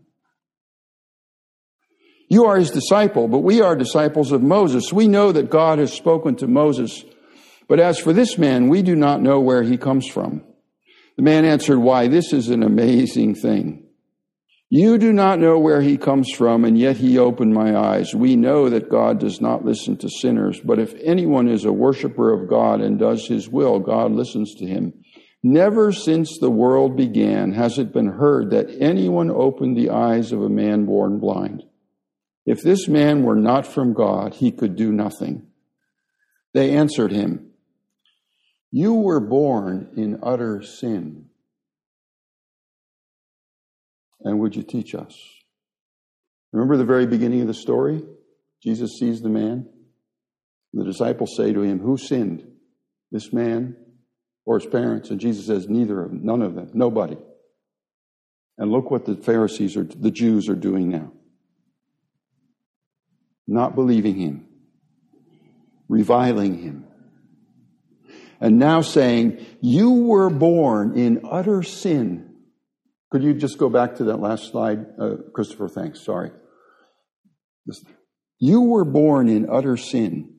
You 2.29 2.45
are 2.45 2.59
his 2.59 2.71
disciple, 2.71 3.27
but 3.27 3.39
we 3.39 3.63
are 3.63 3.75
disciples 3.75 4.33
of 4.33 4.43
Moses. 4.43 4.93
We 4.93 5.09
know 5.09 5.33
that 5.33 5.51
God 5.51 5.79
has 5.79 5.93
spoken 5.93 6.37
to 6.37 6.47
Moses. 6.47 7.05
But 7.69 7.81
as 7.81 7.99
for 7.99 8.13
this 8.13 8.37
man, 8.37 8.69
we 8.69 8.83
do 8.83 8.95
not 8.95 9.23
know 9.23 9.41
where 9.41 9.63
he 9.63 9.77
comes 9.77 10.07
from. 10.07 10.43
The 11.17 11.23
man 11.23 11.45
answered, 11.45 11.79
Why, 11.79 12.09
this 12.09 12.33
is 12.33 12.49
an 12.49 12.63
amazing 12.63 13.35
thing. 13.35 13.85
You 14.71 14.99
do 14.99 15.15
not 15.15 15.39
know 15.39 15.59
where 15.59 15.81
he 15.81 15.97
comes 15.97 16.31
from, 16.31 16.67
and 16.67 16.79
yet 16.79 16.99
he 16.99 17.19
opened 17.19 17.55
my 17.55 17.75
eyes. 17.75 18.15
We 18.15 18.37
know 18.37 18.69
that 18.69 18.91
God 18.91 19.19
does 19.19 19.41
not 19.41 19.65
listen 19.65 19.97
to 19.97 20.11
sinners, 20.11 20.61
but 20.61 20.79
if 20.79 20.95
anyone 21.03 21.49
is 21.49 21.65
a 21.65 21.73
worshiper 21.73 22.35
of 22.35 22.51
God 22.51 22.83
and 22.83 22.99
does 22.99 23.27
his 23.27 23.49
will, 23.49 23.79
God 23.79 24.13
listens 24.13 24.55
to 24.57 24.67
him. 24.67 24.93
Never 25.43 25.91
since 25.93 26.37
the 26.39 26.51
world 26.51 26.97
began 26.97 27.53
has 27.53 27.79
it 27.79 27.95
been 27.95 28.09
heard 28.09 28.51
that 28.51 28.69
anyone 28.79 29.31
opened 29.31 29.77
the 29.77 29.89
eyes 29.89 30.33
of 30.33 30.43
a 30.43 30.51
man 30.51 30.85
born 30.85 31.19
blind. 31.19 31.63
If 32.49 32.63
this 32.63 32.89
man 32.89 33.25
were 33.25 33.37
not 33.37 33.67
from 33.67 33.93
God, 33.93 34.33
he 34.33 34.53
could 34.53 34.75
do 34.75 34.91
nothing. 34.91 35.49
They 36.55 36.71
answered 36.71 37.13
him, 37.13 37.51
You 38.71 38.95
were 38.95 39.21
born 39.21 39.91
in 39.99 40.21
utter 40.23 40.63
sin. 40.63 41.27
And 44.23 44.41
would 44.41 44.57
you 44.57 44.63
teach 44.63 44.95
us? 44.95 45.15
Remember 46.51 46.79
the 46.79 46.87
very 46.87 47.07
beginning 47.07 47.43
of 47.43 47.49
the 47.49 47.53
story? 47.53 48.03
Jesus 48.63 48.93
sees 48.99 49.21
the 49.21 49.29
man. 49.29 49.69
The 50.73 50.85
disciples 50.85 51.37
say 51.37 51.53
to 51.53 51.61
him, 51.61 51.81
Who 51.81 51.99
sinned? 51.99 52.51
This 53.13 53.31
man 53.31 53.77
or 54.47 54.59
his 54.59 54.71
parents? 54.71 55.11
And 55.11 55.21
Jesus 55.21 55.45
says, 55.45 55.69
Neither 55.69 56.03
of 56.03 56.13
them, 56.13 56.25
none 56.25 56.41
of 56.41 56.55
them, 56.55 56.71
nobody. 56.73 57.19
And 58.57 58.73
look 58.73 58.91
what 58.91 59.05
the 59.05 59.17
Pharisees 59.17 59.77
or 59.77 59.85
the 59.85 60.11
Jews 60.11 60.49
are 60.49 60.57
doing 60.57 60.89
now. 60.89 61.13
Not 63.49 63.75
believing 63.75 64.15
him, 64.15 64.47
reviling 65.89 66.59
him, 66.59 66.85
and 68.41 68.59
now 68.59 68.83
saying, 68.83 69.45
You 69.61 69.91
were 69.91 70.31
born 70.31 70.97
in 70.97 71.23
utter 71.25 71.65
sin 71.65 72.29
could 73.11 73.23
you 73.23 73.35
just 73.35 73.59
go 73.59 73.69
back 73.71 73.97
to 73.97 74.05
that 74.05 74.21
last 74.21 74.51
slide, 74.51 74.85
uh, 75.01 75.17
Christopher? 75.33 75.69
Thanks. 75.69 76.05
Sorry. 76.05 76.31
You 78.39 78.63
were 78.63 78.85
born 78.85 79.29
in 79.29 79.49
utter 79.49 79.77
sin. 79.77 80.35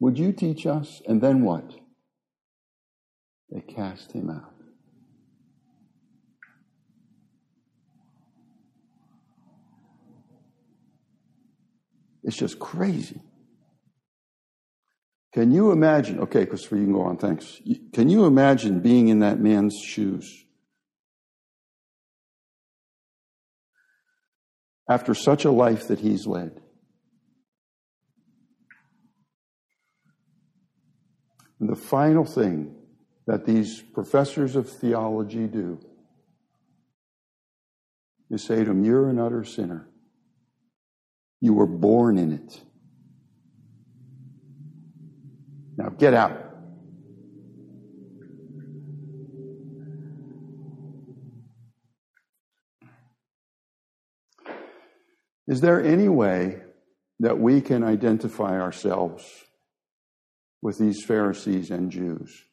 Would 0.00 0.18
you 0.18 0.32
teach 0.32 0.66
us? 0.66 1.02
And 1.06 1.20
then 1.20 1.44
what? 1.44 1.74
They 3.50 3.60
cast 3.60 4.12
him 4.12 4.30
out. 4.30 4.53
It's 12.24 12.36
just 12.36 12.58
crazy. 12.58 13.20
Can 15.32 15.52
you 15.52 15.70
imagine? 15.70 16.20
Okay, 16.20 16.46
Christopher, 16.46 16.76
you 16.76 16.84
can 16.84 16.92
go 16.92 17.02
on. 17.02 17.18
Thanks. 17.18 17.60
Can 17.92 18.08
you 18.08 18.24
imagine 18.24 18.80
being 18.80 19.08
in 19.08 19.20
that 19.20 19.38
man's 19.38 19.76
shoes? 19.76 20.44
after 24.88 25.14
such 25.14 25.44
a 25.44 25.50
life 25.50 25.88
that 25.88 26.00
he's 26.00 26.26
led. 26.26 26.60
And 31.60 31.68
the 31.68 31.76
final 31.76 32.24
thing 32.24 32.74
that 33.26 33.46
these 33.46 33.80
professors 33.80 34.56
of 34.56 34.68
theology 34.68 35.46
do 35.46 35.80
is 38.30 38.44
say 38.44 38.64
to 38.64 38.70
him, 38.70 38.84
You're 38.84 39.08
an 39.08 39.18
utter 39.18 39.44
sinner. 39.44 39.88
You 41.40 41.54
were 41.54 41.66
born 41.66 42.18
in 42.18 42.32
it. 42.32 42.60
Now 45.76 45.88
get 45.90 46.14
out. 46.14 46.44
Is 55.46 55.60
there 55.60 55.82
any 55.82 56.08
way 56.08 56.62
that 57.20 57.38
we 57.38 57.60
can 57.60 57.84
identify 57.84 58.58
ourselves 58.58 59.24
with 60.62 60.78
these 60.78 61.04
Pharisees 61.04 61.70
and 61.70 61.90
Jews? 61.90 62.44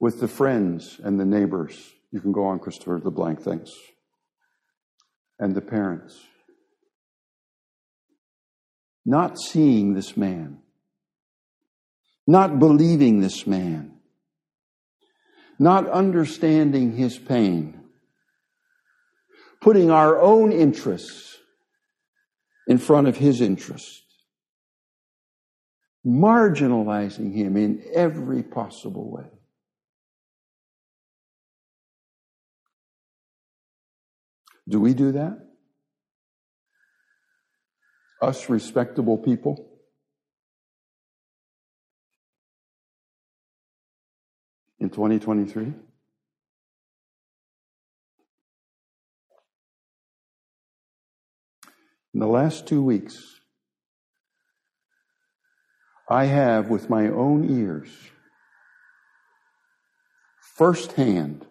With 0.00 0.20
the 0.20 0.28
friends 0.28 0.98
and 1.02 1.20
the 1.20 1.26
neighbors. 1.26 1.92
You 2.16 2.22
can 2.22 2.32
go 2.32 2.46
on, 2.46 2.58
Christopher, 2.58 2.98
the 3.02 3.10
blank 3.10 3.42
things. 3.42 3.70
And 5.38 5.54
the 5.54 5.60
parents. 5.60 6.18
Not 9.04 9.38
seeing 9.38 9.92
this 9.92 10.16
man. 10.16 10.58
Not 12.26 12.58
believing 12.58 13.20
this 13.20 13.46
man 13.46 13.96
not 15.58 15.88
understanding 15.88 16.96
his 16.96 17.18
pain, 17.18 17.80
putting 19.60 19.90
our 19.90 20.20
own 20.20 20.52
interests 20.52 21.36
in 22.66 22.78
front 22.78 23.08
of 23.08 23.16
his 23.16 23.40
interest, 23.40 24.02
marginalizing 26.06 27.34
him 27.34 27.56
in 27.56 27.82
every 27.94 28.42
possible 28.42 29.10
way. 29.10 29.30
Do 34.68 34.80
we 34.80 34.94
do 34.94 35.12
that? 35.12 35.38
Us 38.20 38.48
respectable 38.48 39.18
people? 39.18 39.76
in 44.78 44.90
2023? 44.90 45.64
In 52.14 52.20
the 52.20 52.26
last 52.26 52.66
two 52.66 52.82
weeks, 52.82 53.40
I 56.08 56.26
have, 56.26 56.70
with 56.70 56.88
my 56.88 57.08
own 57.08 57.50
ears, 57.50 57.88
firsthand, 60.56 61.44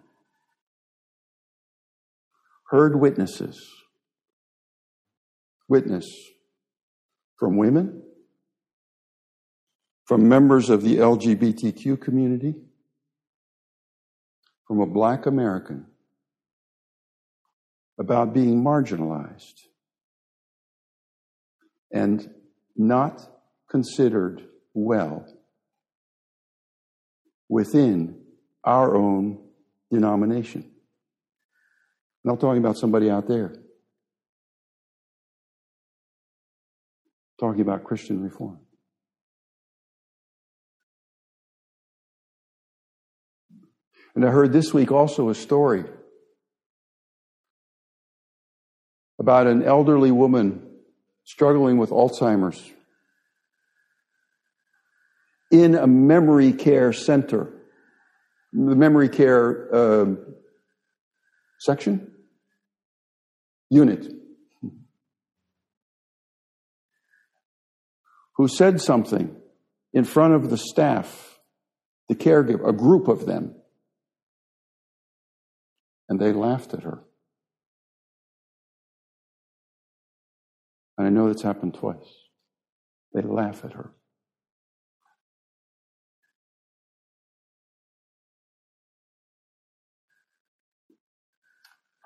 heard 2.66 3.00
witnesses, 3.00 3.72
witness 5.68 6.06
from 7.38 7.58
women, 7.58 8.02
from 10.06 10.28
members 10.30 10.70
of 10.70 10.84
the 10.84 10.98
LGBTQ 10.98 12.00
community, 12.00 12.56
from 14.68 14.80
a 14.80 14.86
black 14.86 15.26
American. 15.26 15.86
About 17.98 18.34
being 18.34 18.62
marginalized. 18.62 19.54
And 21.92 22.30
not 22.76 23.26
considered 23.70 24.44
well 24.74 25.26
within 27.48 28.20
our 28.66 28.96
own 28.96 29.40
denomination. 29.90 30.75
I'm 32.26 32.32
not 32.32 32.40
talking 32.40 32.58
about 32.58 32.76
somebody 32.76 33.12
out 33.12 33.28
there. 33.28 33.54
I'm 33.54 33.62
talking 37.40 37.62
about 37.62 37.84
Christian 37.84 38.24
reform. 38.24 38.62
And 44.16 44.26
I 44.26 44.32
heard 44.32 44.52
this 44.52 44.74
week 44.74 44.92
also 44.92 45.30
a 45.30 45.36
story 45.36 45.84
about 49.20 49.46
an 49.46 49.62
elderly 49.62 50.10
woman 50.10 50.68
struggling 51.26 51.78
with 51.78 51.92
Alzheimer's 51.92 52.72
in 55.52 55.76
a 55.76 55.86
memory 55.86 56.54
care 56.54 56.92
center, 56.92 57.54
the 58.52 58.76
memory 58.76 59.10
care 59.10 59.76
uh, 59.76 60.06
section, 61.60 62.14
unit, 63.70 64.12
who 68.36 68.48
said 68.48 68.82
something 68.82 69.36
in 69.94 70.04
front 70.04 70.34
of 70.34 70.50
the 70.50 70.58
staff, 70.58 71.40
the 72.10 72.16
caregiver, 72.16 72.68
a 72.68 72.74
group 72.74 73.08
of 73.08 73.26
them 73.26 73.56
and 76.08 76.20
they 76.20 76.32
laughed 76.32 76.74
at 76.74 76.84
her. 76.84 77.04
And 80.98 81.08
I 81.08 81.10
know 81.10 81.28
that's 81.28 81.42
happened 81.42 81.74
twice. 81.74 81.98
They 83.14 83.22
laugh 83.22 83.66
at 83.66 83.74
her. 83.74 83.92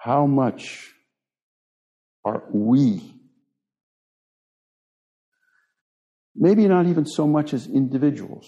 how 0.02 0.26
much 0.26 0.94
are 2.30 2.44
we, 2.52 3.16
maybe 6.36 6.68
not 6.68 6.86
even 6.86 7.06
so 7.06 7.28
much 7.28 7.54
as 7.54 7.68
individuals, 7.68 8.48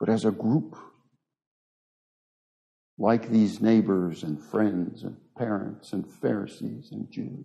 but 0.00 0.08
as 0.08 0.24
a 0.24 0.30
group, 0.30 0.76
like 2.98 3.28
these 3.28 3.60
neighbors 3.60 4.22
and 4.22 4.42
friends 4.42 5.02
and 5.02 5.16
parents 5.36 5.92
and 5.92 6.10
Pharisees 6.20 6.88
and 6.90 7.10
Jews. 7.10 7.44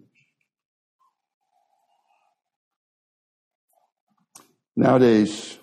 Nowadays, 4.75 5.59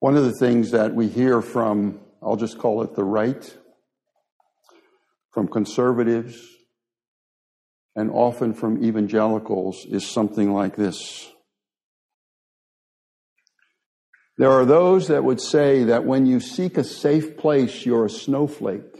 one 0.00 0.16
of 0.16 0.24
the 0.24 0.32
things 0.32 0.72
that 0.72 0.94
we 0.94 1.08
hear 1.08 1.40
from, 1.40 2.00
I'll 2.22 2.36
just 2.36 2.58
call 2.58 2.82
it 2.82 2.94
the 2.94 3.04
right, 3.04 3.56
from 5.30 5.46
conservatives, 5.48 6.36
and 7.96 8.10
often 8.10 8.54
from 8.54 8.82
evangelicals, 8.82 9.84
is 9.88 10.06
something 10.06 10.52
like 10.52 10.76
this. 10.76 11.30
There 14.38 14.50
are 14.52 14.64
those 14.64 15.08
that 15.08 15.24
would 15.24 15.40
say 15.40 15.84
that 15.84 16.06
when 16.06 16.24
you 16.24 16.40
seek 16.40 16.78
a 16.78 16.84
safe 16.84 17.36
place, 17.36 17.84
you're 17.84 18.06
a 18.06 18.10
snowflake. 18.10 18.96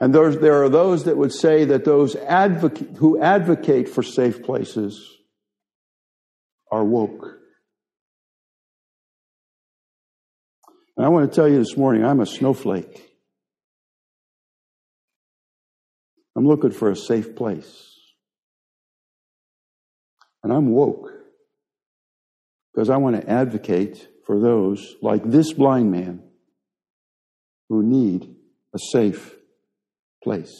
And 0.00 0.14
there 0.14 0.62
are 0.62 0.68
those 0.68 1.04
that 1.04 1.16
would 1.16 1.32
say 1.32 1.64
that 1.64 1.84
those 1.84 2.14
advocate, 2.14 2.96
who 2.98 3.20
advocate 3.20 3.88
for 3.88 4.02
safe 4.02 4.42
places 4.42 5.10
are 6.70 6.84
woke. 6.84 7.26
And 10.96 11.06
I 11.06 11.08
want 11.08 11.30
to 11.30 11.34
tell 11.34 11.48
you 11.48 11.58
this 11.58 11.76
morning, 11.76 12.04
I'm 12.04 12.20
a 12.20 12.26
snowflake. 12.26 13.13
I'm 16.36 16.46
looking 16.46 16.72
for 16.72 16.90
a 16.90 16.96
safe 16.96 17.36
place. 17.36 17.90
And 20.42 20.52
I'm 20.52 20.70
woke 20.70 21.10
because 22.72 22.90
I 22.90 22.96
want 22.96 23.20
to 23.20 23.30
advocate 23.30 24.08
for 24.26 24.40
those 24.40 24.96
like 25.00 25.22
this 25.24 25.52
blind 25.52 25.90
man 25.90 26.22
who 27.68 27.82
need 27.82 28.34
a 28.74 28.78
safe 28.78 29.34
place. 30.22 30.52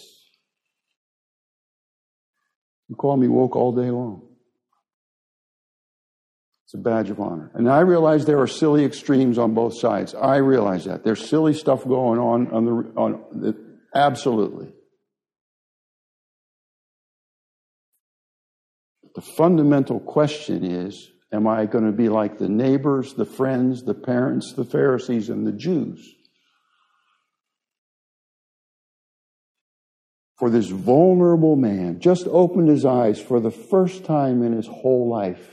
You 2.89 2.97
call 2.97 3.17
me 3.17 3.29
woke 3.29 3.57
all 3.57 3.73
day 3.73 3.91
long. 3.91 4.23
It's 6.67 6.75
a 6.75 6.79
badge 6.79 7.11
of 7.11 7.21
honor. 7.21 7.51
And 7.55 7.69
I 7.69 7.81
realize 7.81 8.25
there 8.25 8.41
are 8.41 8.47
silly 8.47 8.85
extremes 8.85 9.39
on 9.39 9.55
both 9.55 9.79
sides. 9.79 10.15
I 10.15 10.37
realize 10.37 10.85
that. 10.85 11.05
There's 11.05 11.29
silly 11.29 11.53
stuff 11.53 11.85
going 11.85 12.19
on 12.19 12.51
on 12.53 12.65
the 12.65 12.73
on 12.97 13.25
the, 13.33 13.79
absolutely. 13.95 14.73
The 19.15 19.23
fundamental 19.23 20.01
question 20.01 20.65
is 20.65 21.11
Am 21.33 21.49
I 21.49 21.67
going 21.67 21.87
to 21.87 21.93
be 21.93 22.09
like 22.09 22.39
the 22.39 22.49
neighbors, 22.49 23.15
the 23.15 23.25
friends, 23.25 23.83
the 23.83 23.95
parents, 23.95 24.53
the 24.53 24.65
Pharisees, 24.65 25.31
and 25.31 25.47
the 25.47 25.53
Jews? 25.53 26.15
for 30.39 30.51
this 30.51 30.69
vulnerable 30.69 31.57
man 31.57 32.01
just 32.01 32.27
opened 32.27 32.69
his 32.69 32.85
eyes 32.85 33.21
for 33.21 33.41
the 33.41 33.51
first 33.51 34.05
time 34.05 34.43
in 34.43 34.53
his 34.53 34.67
whole 34.67 35.09
life. 35.09 35.51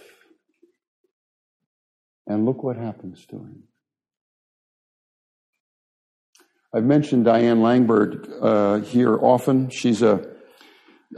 And 2.28 2.45
look 2.45 2.63
what 2.63 2.78
happens 2.78 3.26
to 3.28 3.38
him. 3.38 3.63
I've 6.74 6.84
mentioned 6.84 7.26
Diane 7.26 7.60
Langberg 7.60 8.30
uh, 8.41 8.86
here 8.86 9.17
often. 9.17 9.69
She's 9.69 10.02
a, 10.02 10.26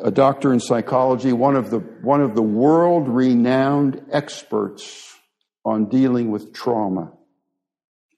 a 0.01 0.11
doctor 0.11 0.53
in 0.53 0.59
psychology, 0.59 1.33
one 1.33 1.55
of 1.55 1.69
the, 1.69 1.79
one 1.79 2.21
of 2.21 2.35
the 2.35 2.41
world 2.41 3.07
renowned 3.07 4.05
experts 4.11 5.17
on 5.65 5.89
dealing 5.89 6.31
with 6.31 6.53
trauma 6.53 7.13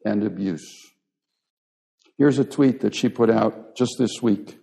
and 0.03 0.23
abuse. 0.23 0.91
Here's 2.17 2.39
a 2.39 2.45
tweet 2.45 2.81
that 2.81 2.95
she 2.95 3.09
put 3.09 3.29
out 3.29 3.75
just 3.75 3.95
this 3.97 4.21
week. 4.21 4.57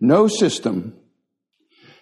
No 0.00 0.28
system, 0.28 0.94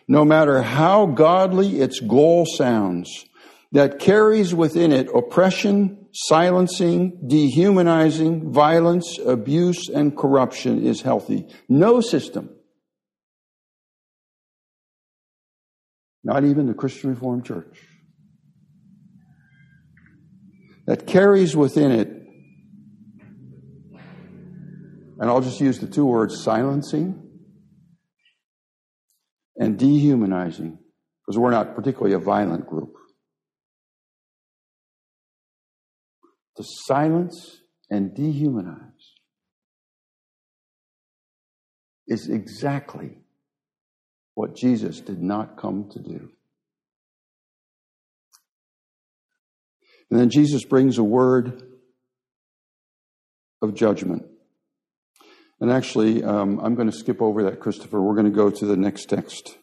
no 0.07 0.25
matter 0.25 0.61
how 0.61 1.07
godly 1.07 1.81
its 1.81 2.01
goal 2.01 2.45
sounds, 2.45 3.25
that 3.73 3.99
carries 3.99 4.55
within 4.55 4.93
it 4.93 5.09
oppression, 5.15 6.07
silencing, 6.13 7.19
dehumanizing, 7.27 8.53
violence, 8.53 9.19
abuse, 9.25 9.89
and 9.89 10.17
corruption 10.17 10.87
is 10.87 11.01
healthy. 11.01 11.47
No 11.69 12.01
system, 12.01 12.51
not 16.27 16.45
even 16.45 16.67
the 16.67 16.75
Christian 16.75 17.11
Reformed 17.11 17.45
Church, 17.45 17.79
that 20.89 21.07
carries 21.07 21.55
within 21.55 21.93
it, 21.93 22.09
and 25.21 25.31
I'll 25.31 25.41
just 25.41 25.61
use 25.61 25.79
the 25.79 25.87
two 25.87 26.05
words 26.05 26.43
silencing 26.43 27.23
and 29.57 29.79
dehumanizing, 29.79 30.77
because 31.25 31.39
we're 31.39 31.53
not 31.53 31.77
particularly 31.77 32.15
a 32.15 32.19
violent 32.19 32.67
group. 32.67 32.95
To 36.57 36.65
silence 36.87 37.61
and 37.89 38.17
dehumanize 38.17 38.81
is 42.09 42.29
exactly 42.29 43.19
what 44.37 44.55
Jesus 44.55 45.01
did 45.01 45.23
not 45.23 45.57
come 45.57 45.89
to 45.93 45.99
do. 45.99 46.31
And 50.11 50.21
then 50.21 50.29
Jesus 50.29 50.63
brings 50.63 50.99
a 50.99 51.03
word 51.03 51.63
of 53.63 53.75
judgment. 53.75 54.27
And 55.59 55.73
actually, 55.73 56.23
um, 56.23 56.61
I'm 56.63 56.75
going 56.75 56.91
to 56.91 56.97
skip 56.97 57.23
over 57.23 57.45
that, 57.45 57.61
Christopher. 57.61 57.99
We're 58.01 58.15
going 58.15 58.31
to 58.31 58.31
go 58.31 58.51
to 58.51 58.67
the 58.67 58.77
next 58.77 59.07
text. 59.07 59.57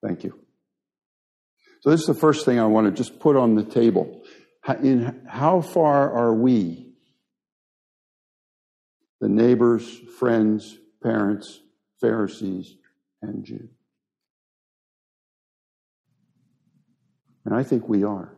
Thank 0.00 0.22
you. 0.22 0.38
So, 1.80 1.90
this 1.90 2.02
is 2.02 2.06
the 2.06 2.14
first 2.14 2.44
thing 2.44 2.60
I 2.60 2.66
want 2.66 2.86
to 2.86 2.92
just 2.92 3.18
put 3.18 3.34
on 3.34 3.56
the 3.56 3.64
table. 3.64 4.22
In 4.80 5.22
how 5.28 5.60
far 5.60 6.08
are 6.12 6.32
we, 6.32 6.92
the 9.20 9.28
neighbors, 9.28 9.84
friends, 10.20 10.78
parents, 11.02 11.58
Pharisees, 12.04 12.76
and 13.22 13.46
Jews? 13.46 13.70
And 17.46 17.54
I 17.54 17.62
think 17.62 17.88
we 17.88 18.04
are. 18.04 18.36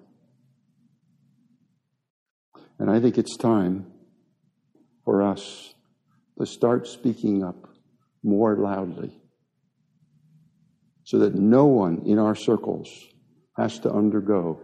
And 2.78 2.88
I 2.88 3.00
think 3.00 3.18
it's 3.18 3.36
time 3.36 3.86
for 5.04 5.20
us 5.20 5.74
to 6.38 6.46
start 6.46 6.86
speaking 6.86 7.42
up 7.42 7.68
more 8.22 8.54
loudly 8.56 9.20
so 11.02 11.18
that 11.18 11.34
no 11.34 11.66
one 11.66 12.02
in 12.06 12.20
our 12.20 12.36
circles 12.36 12.88
has 13.56 13.80
to 13.80 13.92
undergo 13.92 14.60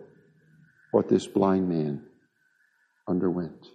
what 0.93 1.09
this 1.09 1.27
blind 1.27 1.69
man 1.69 2.05
underwent. 3.09 3.67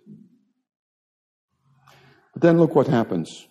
But 2.32 2.42
then 2.42 2.58
look 2.58 2.76
what 2.76 2.88
happens. 2.88 3.46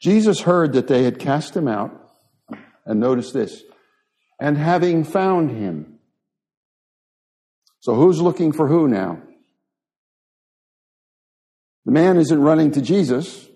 Jesus 0.00 0.40
heard 0.40 0.74
that 0.74 0.86
they 0.86 1.04
had 1.04 1.18
cast 1.18 1.56
him 1.56 1.68
out, 1.68 1.92
and 2.86 3.00
notice 3.00 3.32
this, 3.32 3.62
and 4.40 4.56
having 4.56 5.04
found 5.04 5.50
him. 5.50 5.98
So 7.80 7.94
who's 7.94 8.20
looking 8.20 8.52
for 8.52 8.68
who 8.68 8.88
now? 8.88 9.22
The 11.84 11.92
man 11.92 12.18
isn't 12.18 12.40
running 12.40 12.72
to 12.72 12.82
Jesus. 12.82 13.48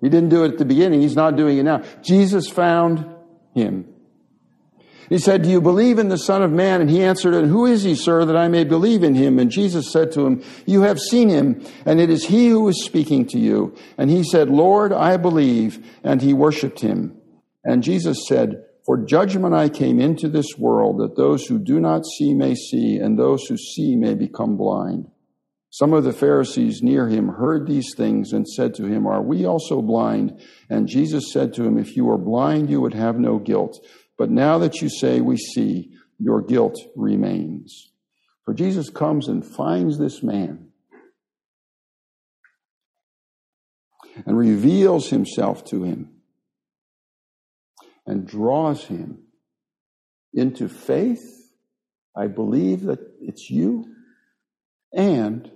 He 0.00 0.08
didn't 0.08 0.30
do 0.30 0.44
it 0.44 0.52
at 0.52 0.58
the 0.58 0.64
beginning. 0.64 1.02
He's 1.02 1.14
not 1.14 1.36
doing 1.36 1.58
it 1.58 1.62
now. 1.62 1.82
Jesus 2.02 2.48
found 2.48 3.06
him. 3.54 3.91
He 5.12 5.18
said, 5.18 5.42
Do 5.42 5.50
you 5.50 5.60
believe 5.60 5.98
in 5.98 6.08
the 6.08 6.16
Son 6.16 6.40
of 6.40 6.52
Man? 6.52 6.80
And 6.80 6.88
he 6.88 7.02
answered, 7.02 7.34
And 7.34 7.50
who 7.50 7.66
is 7.66 7.82
he, 7.82 7.94
sir, 7.94 8.24
that 8.24 8.34
I 8.34 8.48
may 8.48 8.64
believe 8.64 9.02
in 9.02 9.14
him? 9.14 9.38
And 9.38 9.50
Jesus 9.50 9.92
said 9.92 10.10
to 10.12 10.24
him, 10.24 10.42
You 10.64 10.82
have 10.82 10.98
seen 10.98 11.28
him, 11.28 11.62
and 11.84 12.00
it 12.00 12.08
is 12.08 12.24
he 12.24 12.48
who 12.48 12.66
is 12.68 12.82
speaking 12.82 13.26
to 13.26 13.38
you. 13.38 13.76
And 13.98 14.08
he 14.08 14.24
said, 14.24 14.48
Lord, 14.48 14.90
I 14.90 15.18
believe. 15.18 15.86
And 16.02 16.22
he 16.22 16.32
worshiped 16.32 16.80
him. 16.80 17.14
And 17.62 17.82
Jesus 17.82 18.26
said, 18.26 18.64
For 18.86 18.96
judgment 18.96 19.54
I 19.54 19.68
came 19.68 20.00
into 20.00 20.30
this 20.30 20.56
world, 20.56 21.00
that 21.00 21.14
those 21.14 21.44
who 21.44 21.58
do 21.58 21.78
not 21.78 22.06
see 22.06 22.32
may 22.32 22.54
see, 22.54 22.96
and 22.96 23.18
those 23.18 23.44
who 23.44 23.58
see 23.58 23.96
may 23.96 24.14
become 24.14 24.56
blind. 24.56 25.10
Some 25.68 25.94
of 25.94 26.04
the 26.04 26.12
Pharisees 26.12 26.82
near 26.82 27.08
him 27.08 27.28
heard 27.28 27.66
these 27.66 27.94
things 27.94 28.32
and 28.32 28.46
said 28.46 28.74
to 28.74 28.84
him, 28.84 29.06
Are 29.06 29.22
we 29.22 29.46
also 29.46 29.80
blind? 29.80 30.38
And 30.68 30.86
Jesus 30.86 31.32
said 31.32 31.54
to 31.54 31.64
him, 31.64 31.78
If 31.78 31.96
you 31.96 32.04
were 32.04 32.18
blind, 32.18 32.68
you 32.68 32.80
would 32.82 32.92
have 32.92 33.18
no 33.18 33.38
guilt. 33.38 33.78
But 34.22 34.30
now 34.30 34.58
that 34.58 34.80
you 34.80 34.88
say 34.88 35.20
we 35.20 35.36
see, 35.36 35.96
your 36.16 36.42
guilt 36.42 36.78
remains. 36.94 37.90
For 38.44 38.54
Jesus 38.54 38.88
comes 38.88 39.26
and 39.26 39.44
finds 39.44 39.98
this 39.98 40.22
man 40.22 40.68
and 44.24 44.38
reveals 44.38 45.10
himself 45.10 45.64
to 45.70 45.82
him 45.82 46.12
and 48.06 48.24
draws 48.24 48.84
him 48.84 49.24
into 50.32 50.68
faith. 50.68 51.50
I 52.16 52.28
believe 52.28 52.82
that 52.82 53.00
it's 53.20 53.50
you 53.50 53.92
and 54.92 55.50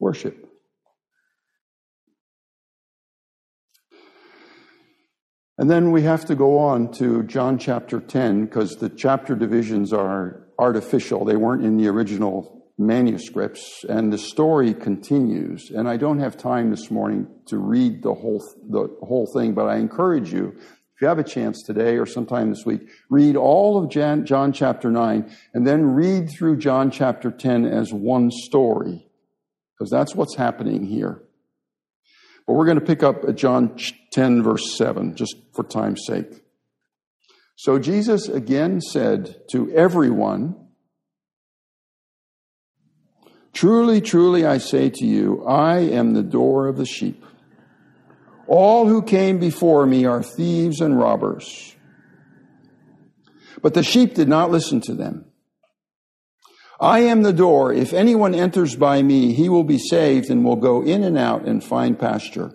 worship. 0.00 0.43
And 5.56 5.70
then 5.70 5.92
we 5.92 6.02
have 6.02 6.24
to 6.26 6.34
go 6.34 6.58
on 6.58 6.90
to 6.94 7.22
John 7.22 7.58
chapter 7.58 8.00
10 8.00 8.46
because 8.46 8.76
the 8.76 8.88
chapter 8.88 9.36
divisions 9.36 9.92
are 9.92 10.48
artificial. 10.58 11.24
They 11.24 11.36
weren't 11.36 11.64
in 11.64 11.76
the 11.76 11.88
original 11.88 12.64
manuscripts 12.76 13.84
and 13.88 14.12
the 14.12 14.18
story 14.18 14.74
continues. 14.74 15.70
And 15.70 15.88
I 15.88 15.96
don't 15.96 16.18
have 16.18 16.36
time 16.36 16.70
this 16.70 16.90
morning 16.90 17.28
to 17.46 17.58
read 17.58 18.02
the 18.02 18.14
whole, 18.14 18.42
the 18.68 18.88
whole 19.02 19.30
thing, 19.32 19.54
but 19.54 19.66
I 19.66 19.76
encourage 19.76 20.32
you, 20.32 20.56
if 20.56 21.00
you 21.00 21.06
have 21.06 21.20
a 21.20 21.24
chance 21.24 21.62
today 21.62 21.98
or 21.98 22.06
sometime 22.06 22.50
this 22.50 22.64
week, 22.66 22.88
read 23.08 23.36
all 23.36 23.82
of 23.82 23.90
John, 23.90 24.26
John 24.26 24.52
chapter 24.52 24.90
9 24.90 25.36
and 25.54 25.66
then 25.66 25.94
read 25.94 26.30
through 26.30 26.58
John 26.58 26.90
chapter 26.90 27.30
10 27.30 27.64
as 27.64 27.92
one 27.92 28.32
story 28.32 29.06
because 29.78 29.90
that's 29.90 30.16
what's 30.16 30.36
happening 30.36 30.84
here. 30.84 31.22
But 32.46 32.54
we're 32.54 32.66
going 32.66 32.78
to 32.78 32.84
pick 32.84 33.02
up 33.02 33.24
at 33.24 33.36
John 33.36 33.76
10, 34.12 34.42
verse 34.42 34.76
7, 34.76 35.16
just 35.16 35.36
for 35.52 35.64
time's 35.64 36.04
sake. 36.06 36.42
So 37.56 37.78
Jesus 37.78 38.28
again 38.28 38.80
said 38.80 39.36
to 39.50 39.70
everyone, 39.72 40.56
Truly, 43.52 44.00
truly, 44.00 44.44
I 44.44 44.58
say 44.58 44.90
to 44.90 45.06
you, 45.06 45.44
I 45.46 45.78
am 45.78 46.12
the 46.12 46.24
door 46.24 46.66
of 46.66 46.76
the 46.76 46.84
sheep. 46.84 47.24
All 48.48 48.88
who 48.88 49.00
came 49.00 49.38
before 49.38 49.86
me 49.86 50.04
are 50.04 50.22
thieves 50.22 50.80
and 50.80 50.98
robbers. 50.98 51.76
But 53.62 53.74
the 53.74 53.84
sheep 53.84 54.14
did 54.14 54.28
not 54.28 54.50
listen 54.50 54.80
to 54.82 54.94
them. 54.94 55.26
I 56.80 57.00
am 57.00 57.22
the 57.22 57.32
door. 57.32 57.72
If 57.72 57.92
anyone 57.92 58.34
enters 58.34 58.76
by 58.76 59.02
me, 59.02 59.32
he 59.32 59.48
will 59.48 59.64
be 59.64 59.78
saved 59.78 60.30
and 60.30 60.44
will 60.44 60.56
go 60.56 60.82
in 60.82 61.02
and 61.04 61.16
out 61.16 61.46
and 61.46 61.62
find 61.62 61.98
pasture. 61.98 62.52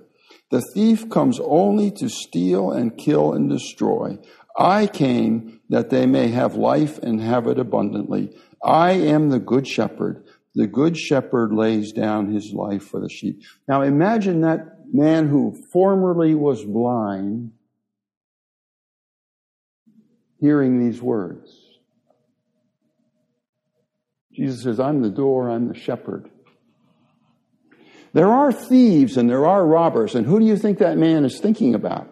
The 0.51 0.61
thief 0.73 1.09
comes 1.09 1.39
only 1.39 1.91
to 1.91 2.09
steal 2.09 2.71
and 2.71 2.97
kill 2.97 3.33
and 3.33 3.49
destroy. 3.49 4.17
I 4.57 4.87
came 4.87 5.61
that 5.69 5.89
they 5.89 6.05
may 6.05 6.29
have 6.29 6.55
life 6.55 6.97
and 6.99 7.21
have 7.21 7.47
it 7.47 7.59
abundantly. 7.59 8.35
I 8.63 8.91
am 8.91 9.29
the 9.29 9.39
good 9.39 9.67
shepherd. 9.67 10.25
The 10.55 10.67
good 10.67 10.97
shepherd 10.97 11.53
lays 11.53 11.93
down 11.93 12.33
his 12.33 12.51
life 12.53 12.83
for 12.83 12.99
the 12.99 13.09
sheep. 13.09 13.41
Now 13.67 13.83
imagine 13.83 14.41
that 14.41 14.79
man 14.91 15.29
who 15.29 15.55
formerly 15.71 16.33
was 16.35 16.65
blind 16.65 17.51
hearing 20.39 20.79
these 20.79 21.01
words. 21.01 21.68
Jesus 24.39 24.63
says, 24.63 24.79
I'm 24.79 25.01
the 25.01 25.09
door, 25.09 25.49
I'm 25.49 25.67
the 25.67 25.77
shepherd. 25.77 26.29
There 28.13 28.31
are 28.31 28.53
thieves 28.53 29.17
and 29.17 29.29
there 29.29 29.45
are 29.45 29.65
robbers, 29.65 30.15
and 30.15 30.25
who 30.25 30.39
do 30.39 30.45
you 30.45 30.55
think 30.55 30.77
that 30.77 30.97
man 30.97 31.25
is 31.25 31.39
thinking 31.41 31.75
about? 31.75 32.09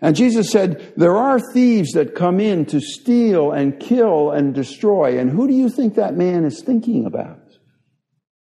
And 0.00 0.16
Jesus 0.16 0.50
said, 0.50 0.92
There 0.96 1.16
are 1.16 1.38
thieves 1.38 1.92
that 1.92 2.16
come 2.16 2.40
in 2.40 2.66
to 2.66 2.80
steal 2.80 3.52
and 3.52 3.78
kill 3.78 4.32
and 4.32 4.52
destroy. 4.52 5.20
And 5.20 5.30
who 5.30 5.46
do 5.46 5.54
you 5.54 5.68
think 5.68 5.94
that 5.94 6.16
man 6.16 6.44
is 6.44 6.60
thinking 6.60 7.06
about? 7.06 7.38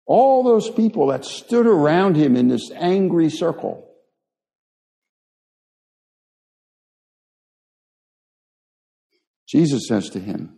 All 0.05 0.43
those 0.43 0.69
people 0.69 1.07
that 1.07 1.23
stood 1.23 1.65
around 1.65 2.17
him 2.17 2.35
in 2.35 2.49
this 2.49 2.69
angry 2.75 3.29
circle. 3.29 3.86
Jesus 9.47 9.87
says 9.87 10.09
to 10.09 10.19
him, 10.19 10.57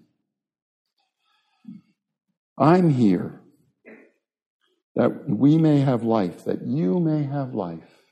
I'm 2.58 2.90
here 2.90 3.42
that 4.96 5.30
we 5.30 5.58
may 5.58 5.80
have 5.80 6.04
life, 6.04 6.44
that 6.46 6.66
you 6.66 7.00
may 7.00 7.24
have 7.24 7.54
life 7.54 8.04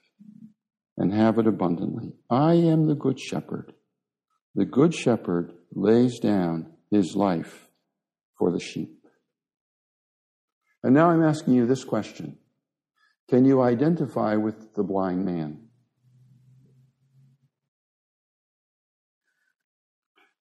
and 0.98 1.14
have 1.14 1.38
it 1.38 1.48
abundantly. 1.48 2.14
I 2.30 2.54
am 2.54 2.88
the 2.88 2.96
good 2.96 3.20
shepherd. 3.20 3.74
The 4.56 4.66
good 4.66 4.94
shepherd 4.94 5.52
lays 5.74 6.20
down 6.20 6.74
his 6.90 7.16
life 7.16 7.68
for 8.38 8.52
the 8.52 8.60
sheep. 8.60 8.98
And 10.84 10.94
now 10.94 11.10
I'm 11.10 11.24
asking 11.24 11.56
you 11.56 11.66
this 11.66 11.84
question 11.84 12.38
Can 13.30 13.46
you 13.46 13.62
identify 13.62 14.36
with 14.36 14.74
the 14.74 14.84
blind 14.84 15.26
man? 15.26 15.67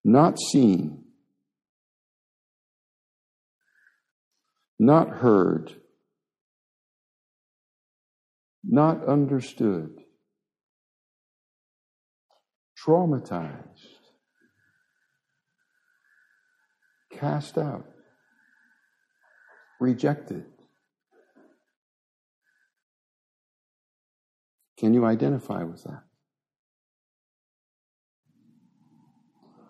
Not 0.09 0.39
seen, 0.39 1.03
not 4.79 5.09
heard, 5.09 5.75
not 8.63 9.05
understood, 9.05 9.99
traumatized, 12.81 13.89
cast 17.11 17.59
out, 17.59 17.87
rejected. 19.81 20.45
Can 24.79 24.95
you 24.95 25.05
identify 25.05 25.65
with 25.65 25.83
that? 25.83 26.06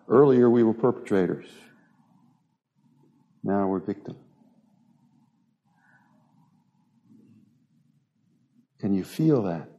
Earlier 0.09 0.49
we 0.49 0.63
were 0.63 0.73
perpetrators. 0.73 1.45
Now 3.43 3.67
we're 3.67 3.79
victims. 3.79 4.17
Can 8.79 8.93
you 8.93 9.03
feel 9.03 9.43
that? 9.43 9.69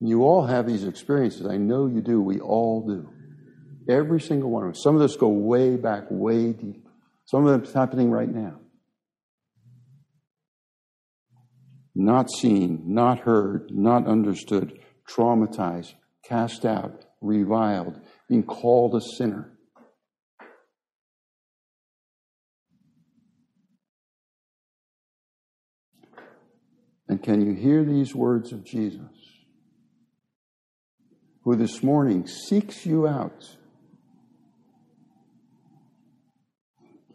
You 0.00 0.22
all 0.22 0.46
have 0.46 0.66
these 0.66 0.84
experiences. 0.84 1.46
I 1.46 1.56
know 1.56 1.86
you 1.86 2.00
do. 2.00 2.20
We 2.20 2.38
all 2.38 2.86
do. 2.86 3.08
Every 3.88 4.20
single 4.20 4.50
one 4.50 4.64
of 4.64 4.70
us. 4.70 4.82
Some 4.82 4.96
of 4.96 5.02
us 5.02 5.16
go 5.16 5.28
way 5.28 5.76
back, 5.76 6.04
way 6.10 6.52
deep. 6.52 6.86
Some 7.24 7.46
of 7.46 7.62
it's 7.62 7.72
happening 7.72 8.10
right 8.10 8.32
now. 8.32 8.60
Not 11.94 12.30
seen, 12.30 12.82
not 12.86 13.20
heard, 13.20 13.70
not 13.70 14.06
understood, 14.06 14.78
traumatized, 15.08 15.94
cast 16.24 16.66
out, 16.66 17.06
reviled, 17.22 18.00
being 18.28 18.42
called 18.42 18.94
a 18.94 19.00
sinner. 19.00 19.52
And 27.08 27.22
can 27.22 27.40
you 27.40 27.54
hear 27.54 27.84
these 27.84 28.14
words 28.14 28.52
of 28.52 28.64
Jesus, 28.64 29.00
who 31.44 31.54
this 31.54 31.82
morning 31.82 32.26
seeks 32.26 32.84
you 32.84 33.06
out, 33.06 33.44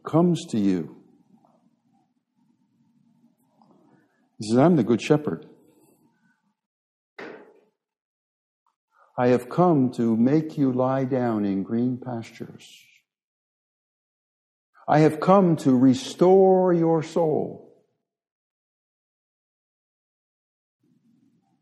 comes 0.06 0.46
to 0.52 0.58
you? 0.58 0.96
He 4.40 4.48
says, 4.48 4.58
I'm 4.58 4.78
the 4.78 4.84
good 4.84 5.02
shepherd. 5.02 5.46
I 9.22 9.28
have 9.28 9.50
come 9.50 9.92
to 9.92 10.18
make 10.18 10.58
you 10.58 10.72
lie 10.72 11.04
down 11.04 11.46
in 11.46 11.62
green 11.62 12.00
pastures. 12.00 12.66
I 14.88 14.98
have 15.02 15.20
come 15.20 15.58
to 15.58 15.78
restore 15.78 16.74
your 16.74 17.04
soul. 17.04 17.72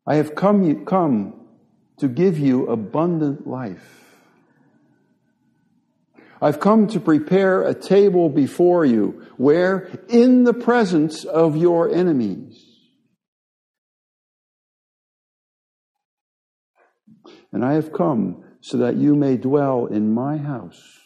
I 0.08 0.16
have 0.16 0.36
come, 0.36 0.86
come 0.86 1.34
to 1.98 2.08
give 2.08 2.40
you 2.40 2.68
abundant 2.68 3.46
life. 3.46 4.06
I've 6.42 6.62
come 6.62 6.88
to 6.88 7.02
prepare 7.02 7.64
a 7.64 7.74
table 7.74 8.30
before 8.30 8.86
you 8.86 9.28
where 9.36 9.90
in 10.08 10.46
the 10.46 10.54
presence 10.54 11.26
of 11.26 11.58
your 11.58 11.94
enemies. 11.94 12.69
And 17.52 17.66
I 17.66 17.74
have 17.74 17.92
come 17.92 18.44
so 18.62 18.78
that 18.78 18.96
you 18.96 19.16
may 19.16 19.38
dwell 19.38 19.86
in 19.88 20.14
my 20.14 20.38
house 20.38 21.00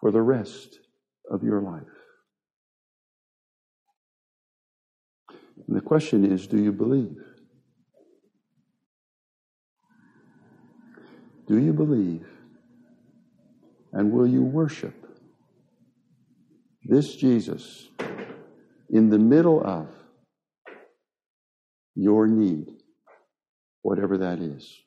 for 0.00 0.10
the 0.10 0.22
rest 0.22 0.78
of 1.30 1.42
your 1.42 1.60
life. 1.60 1.82
And 5.66 5.76
the 5.76 5.80
question 5.80 6.24
is 6.24 6.46
do 6.46 6.58
you 6.58 6.72
believe? 6.72 7.16
Do 11.46 11.58
you 11.58 11.72
believe? 11.72 12.26
And 13.92 14.12
will 14.12 14.26
you 14.26 14.42
worship 14.42 14.94
this 16.84 17.16
Jesus 17.16 17.88
in 18.90 19.10
the 19.10 19.18
middle 19.18 19.62
of 19.64 19.88
your 21.94 22.26
need, 22.26 22.77
whatever 23.88 24.18
that 24.18 24.40
is? 24.40 24.80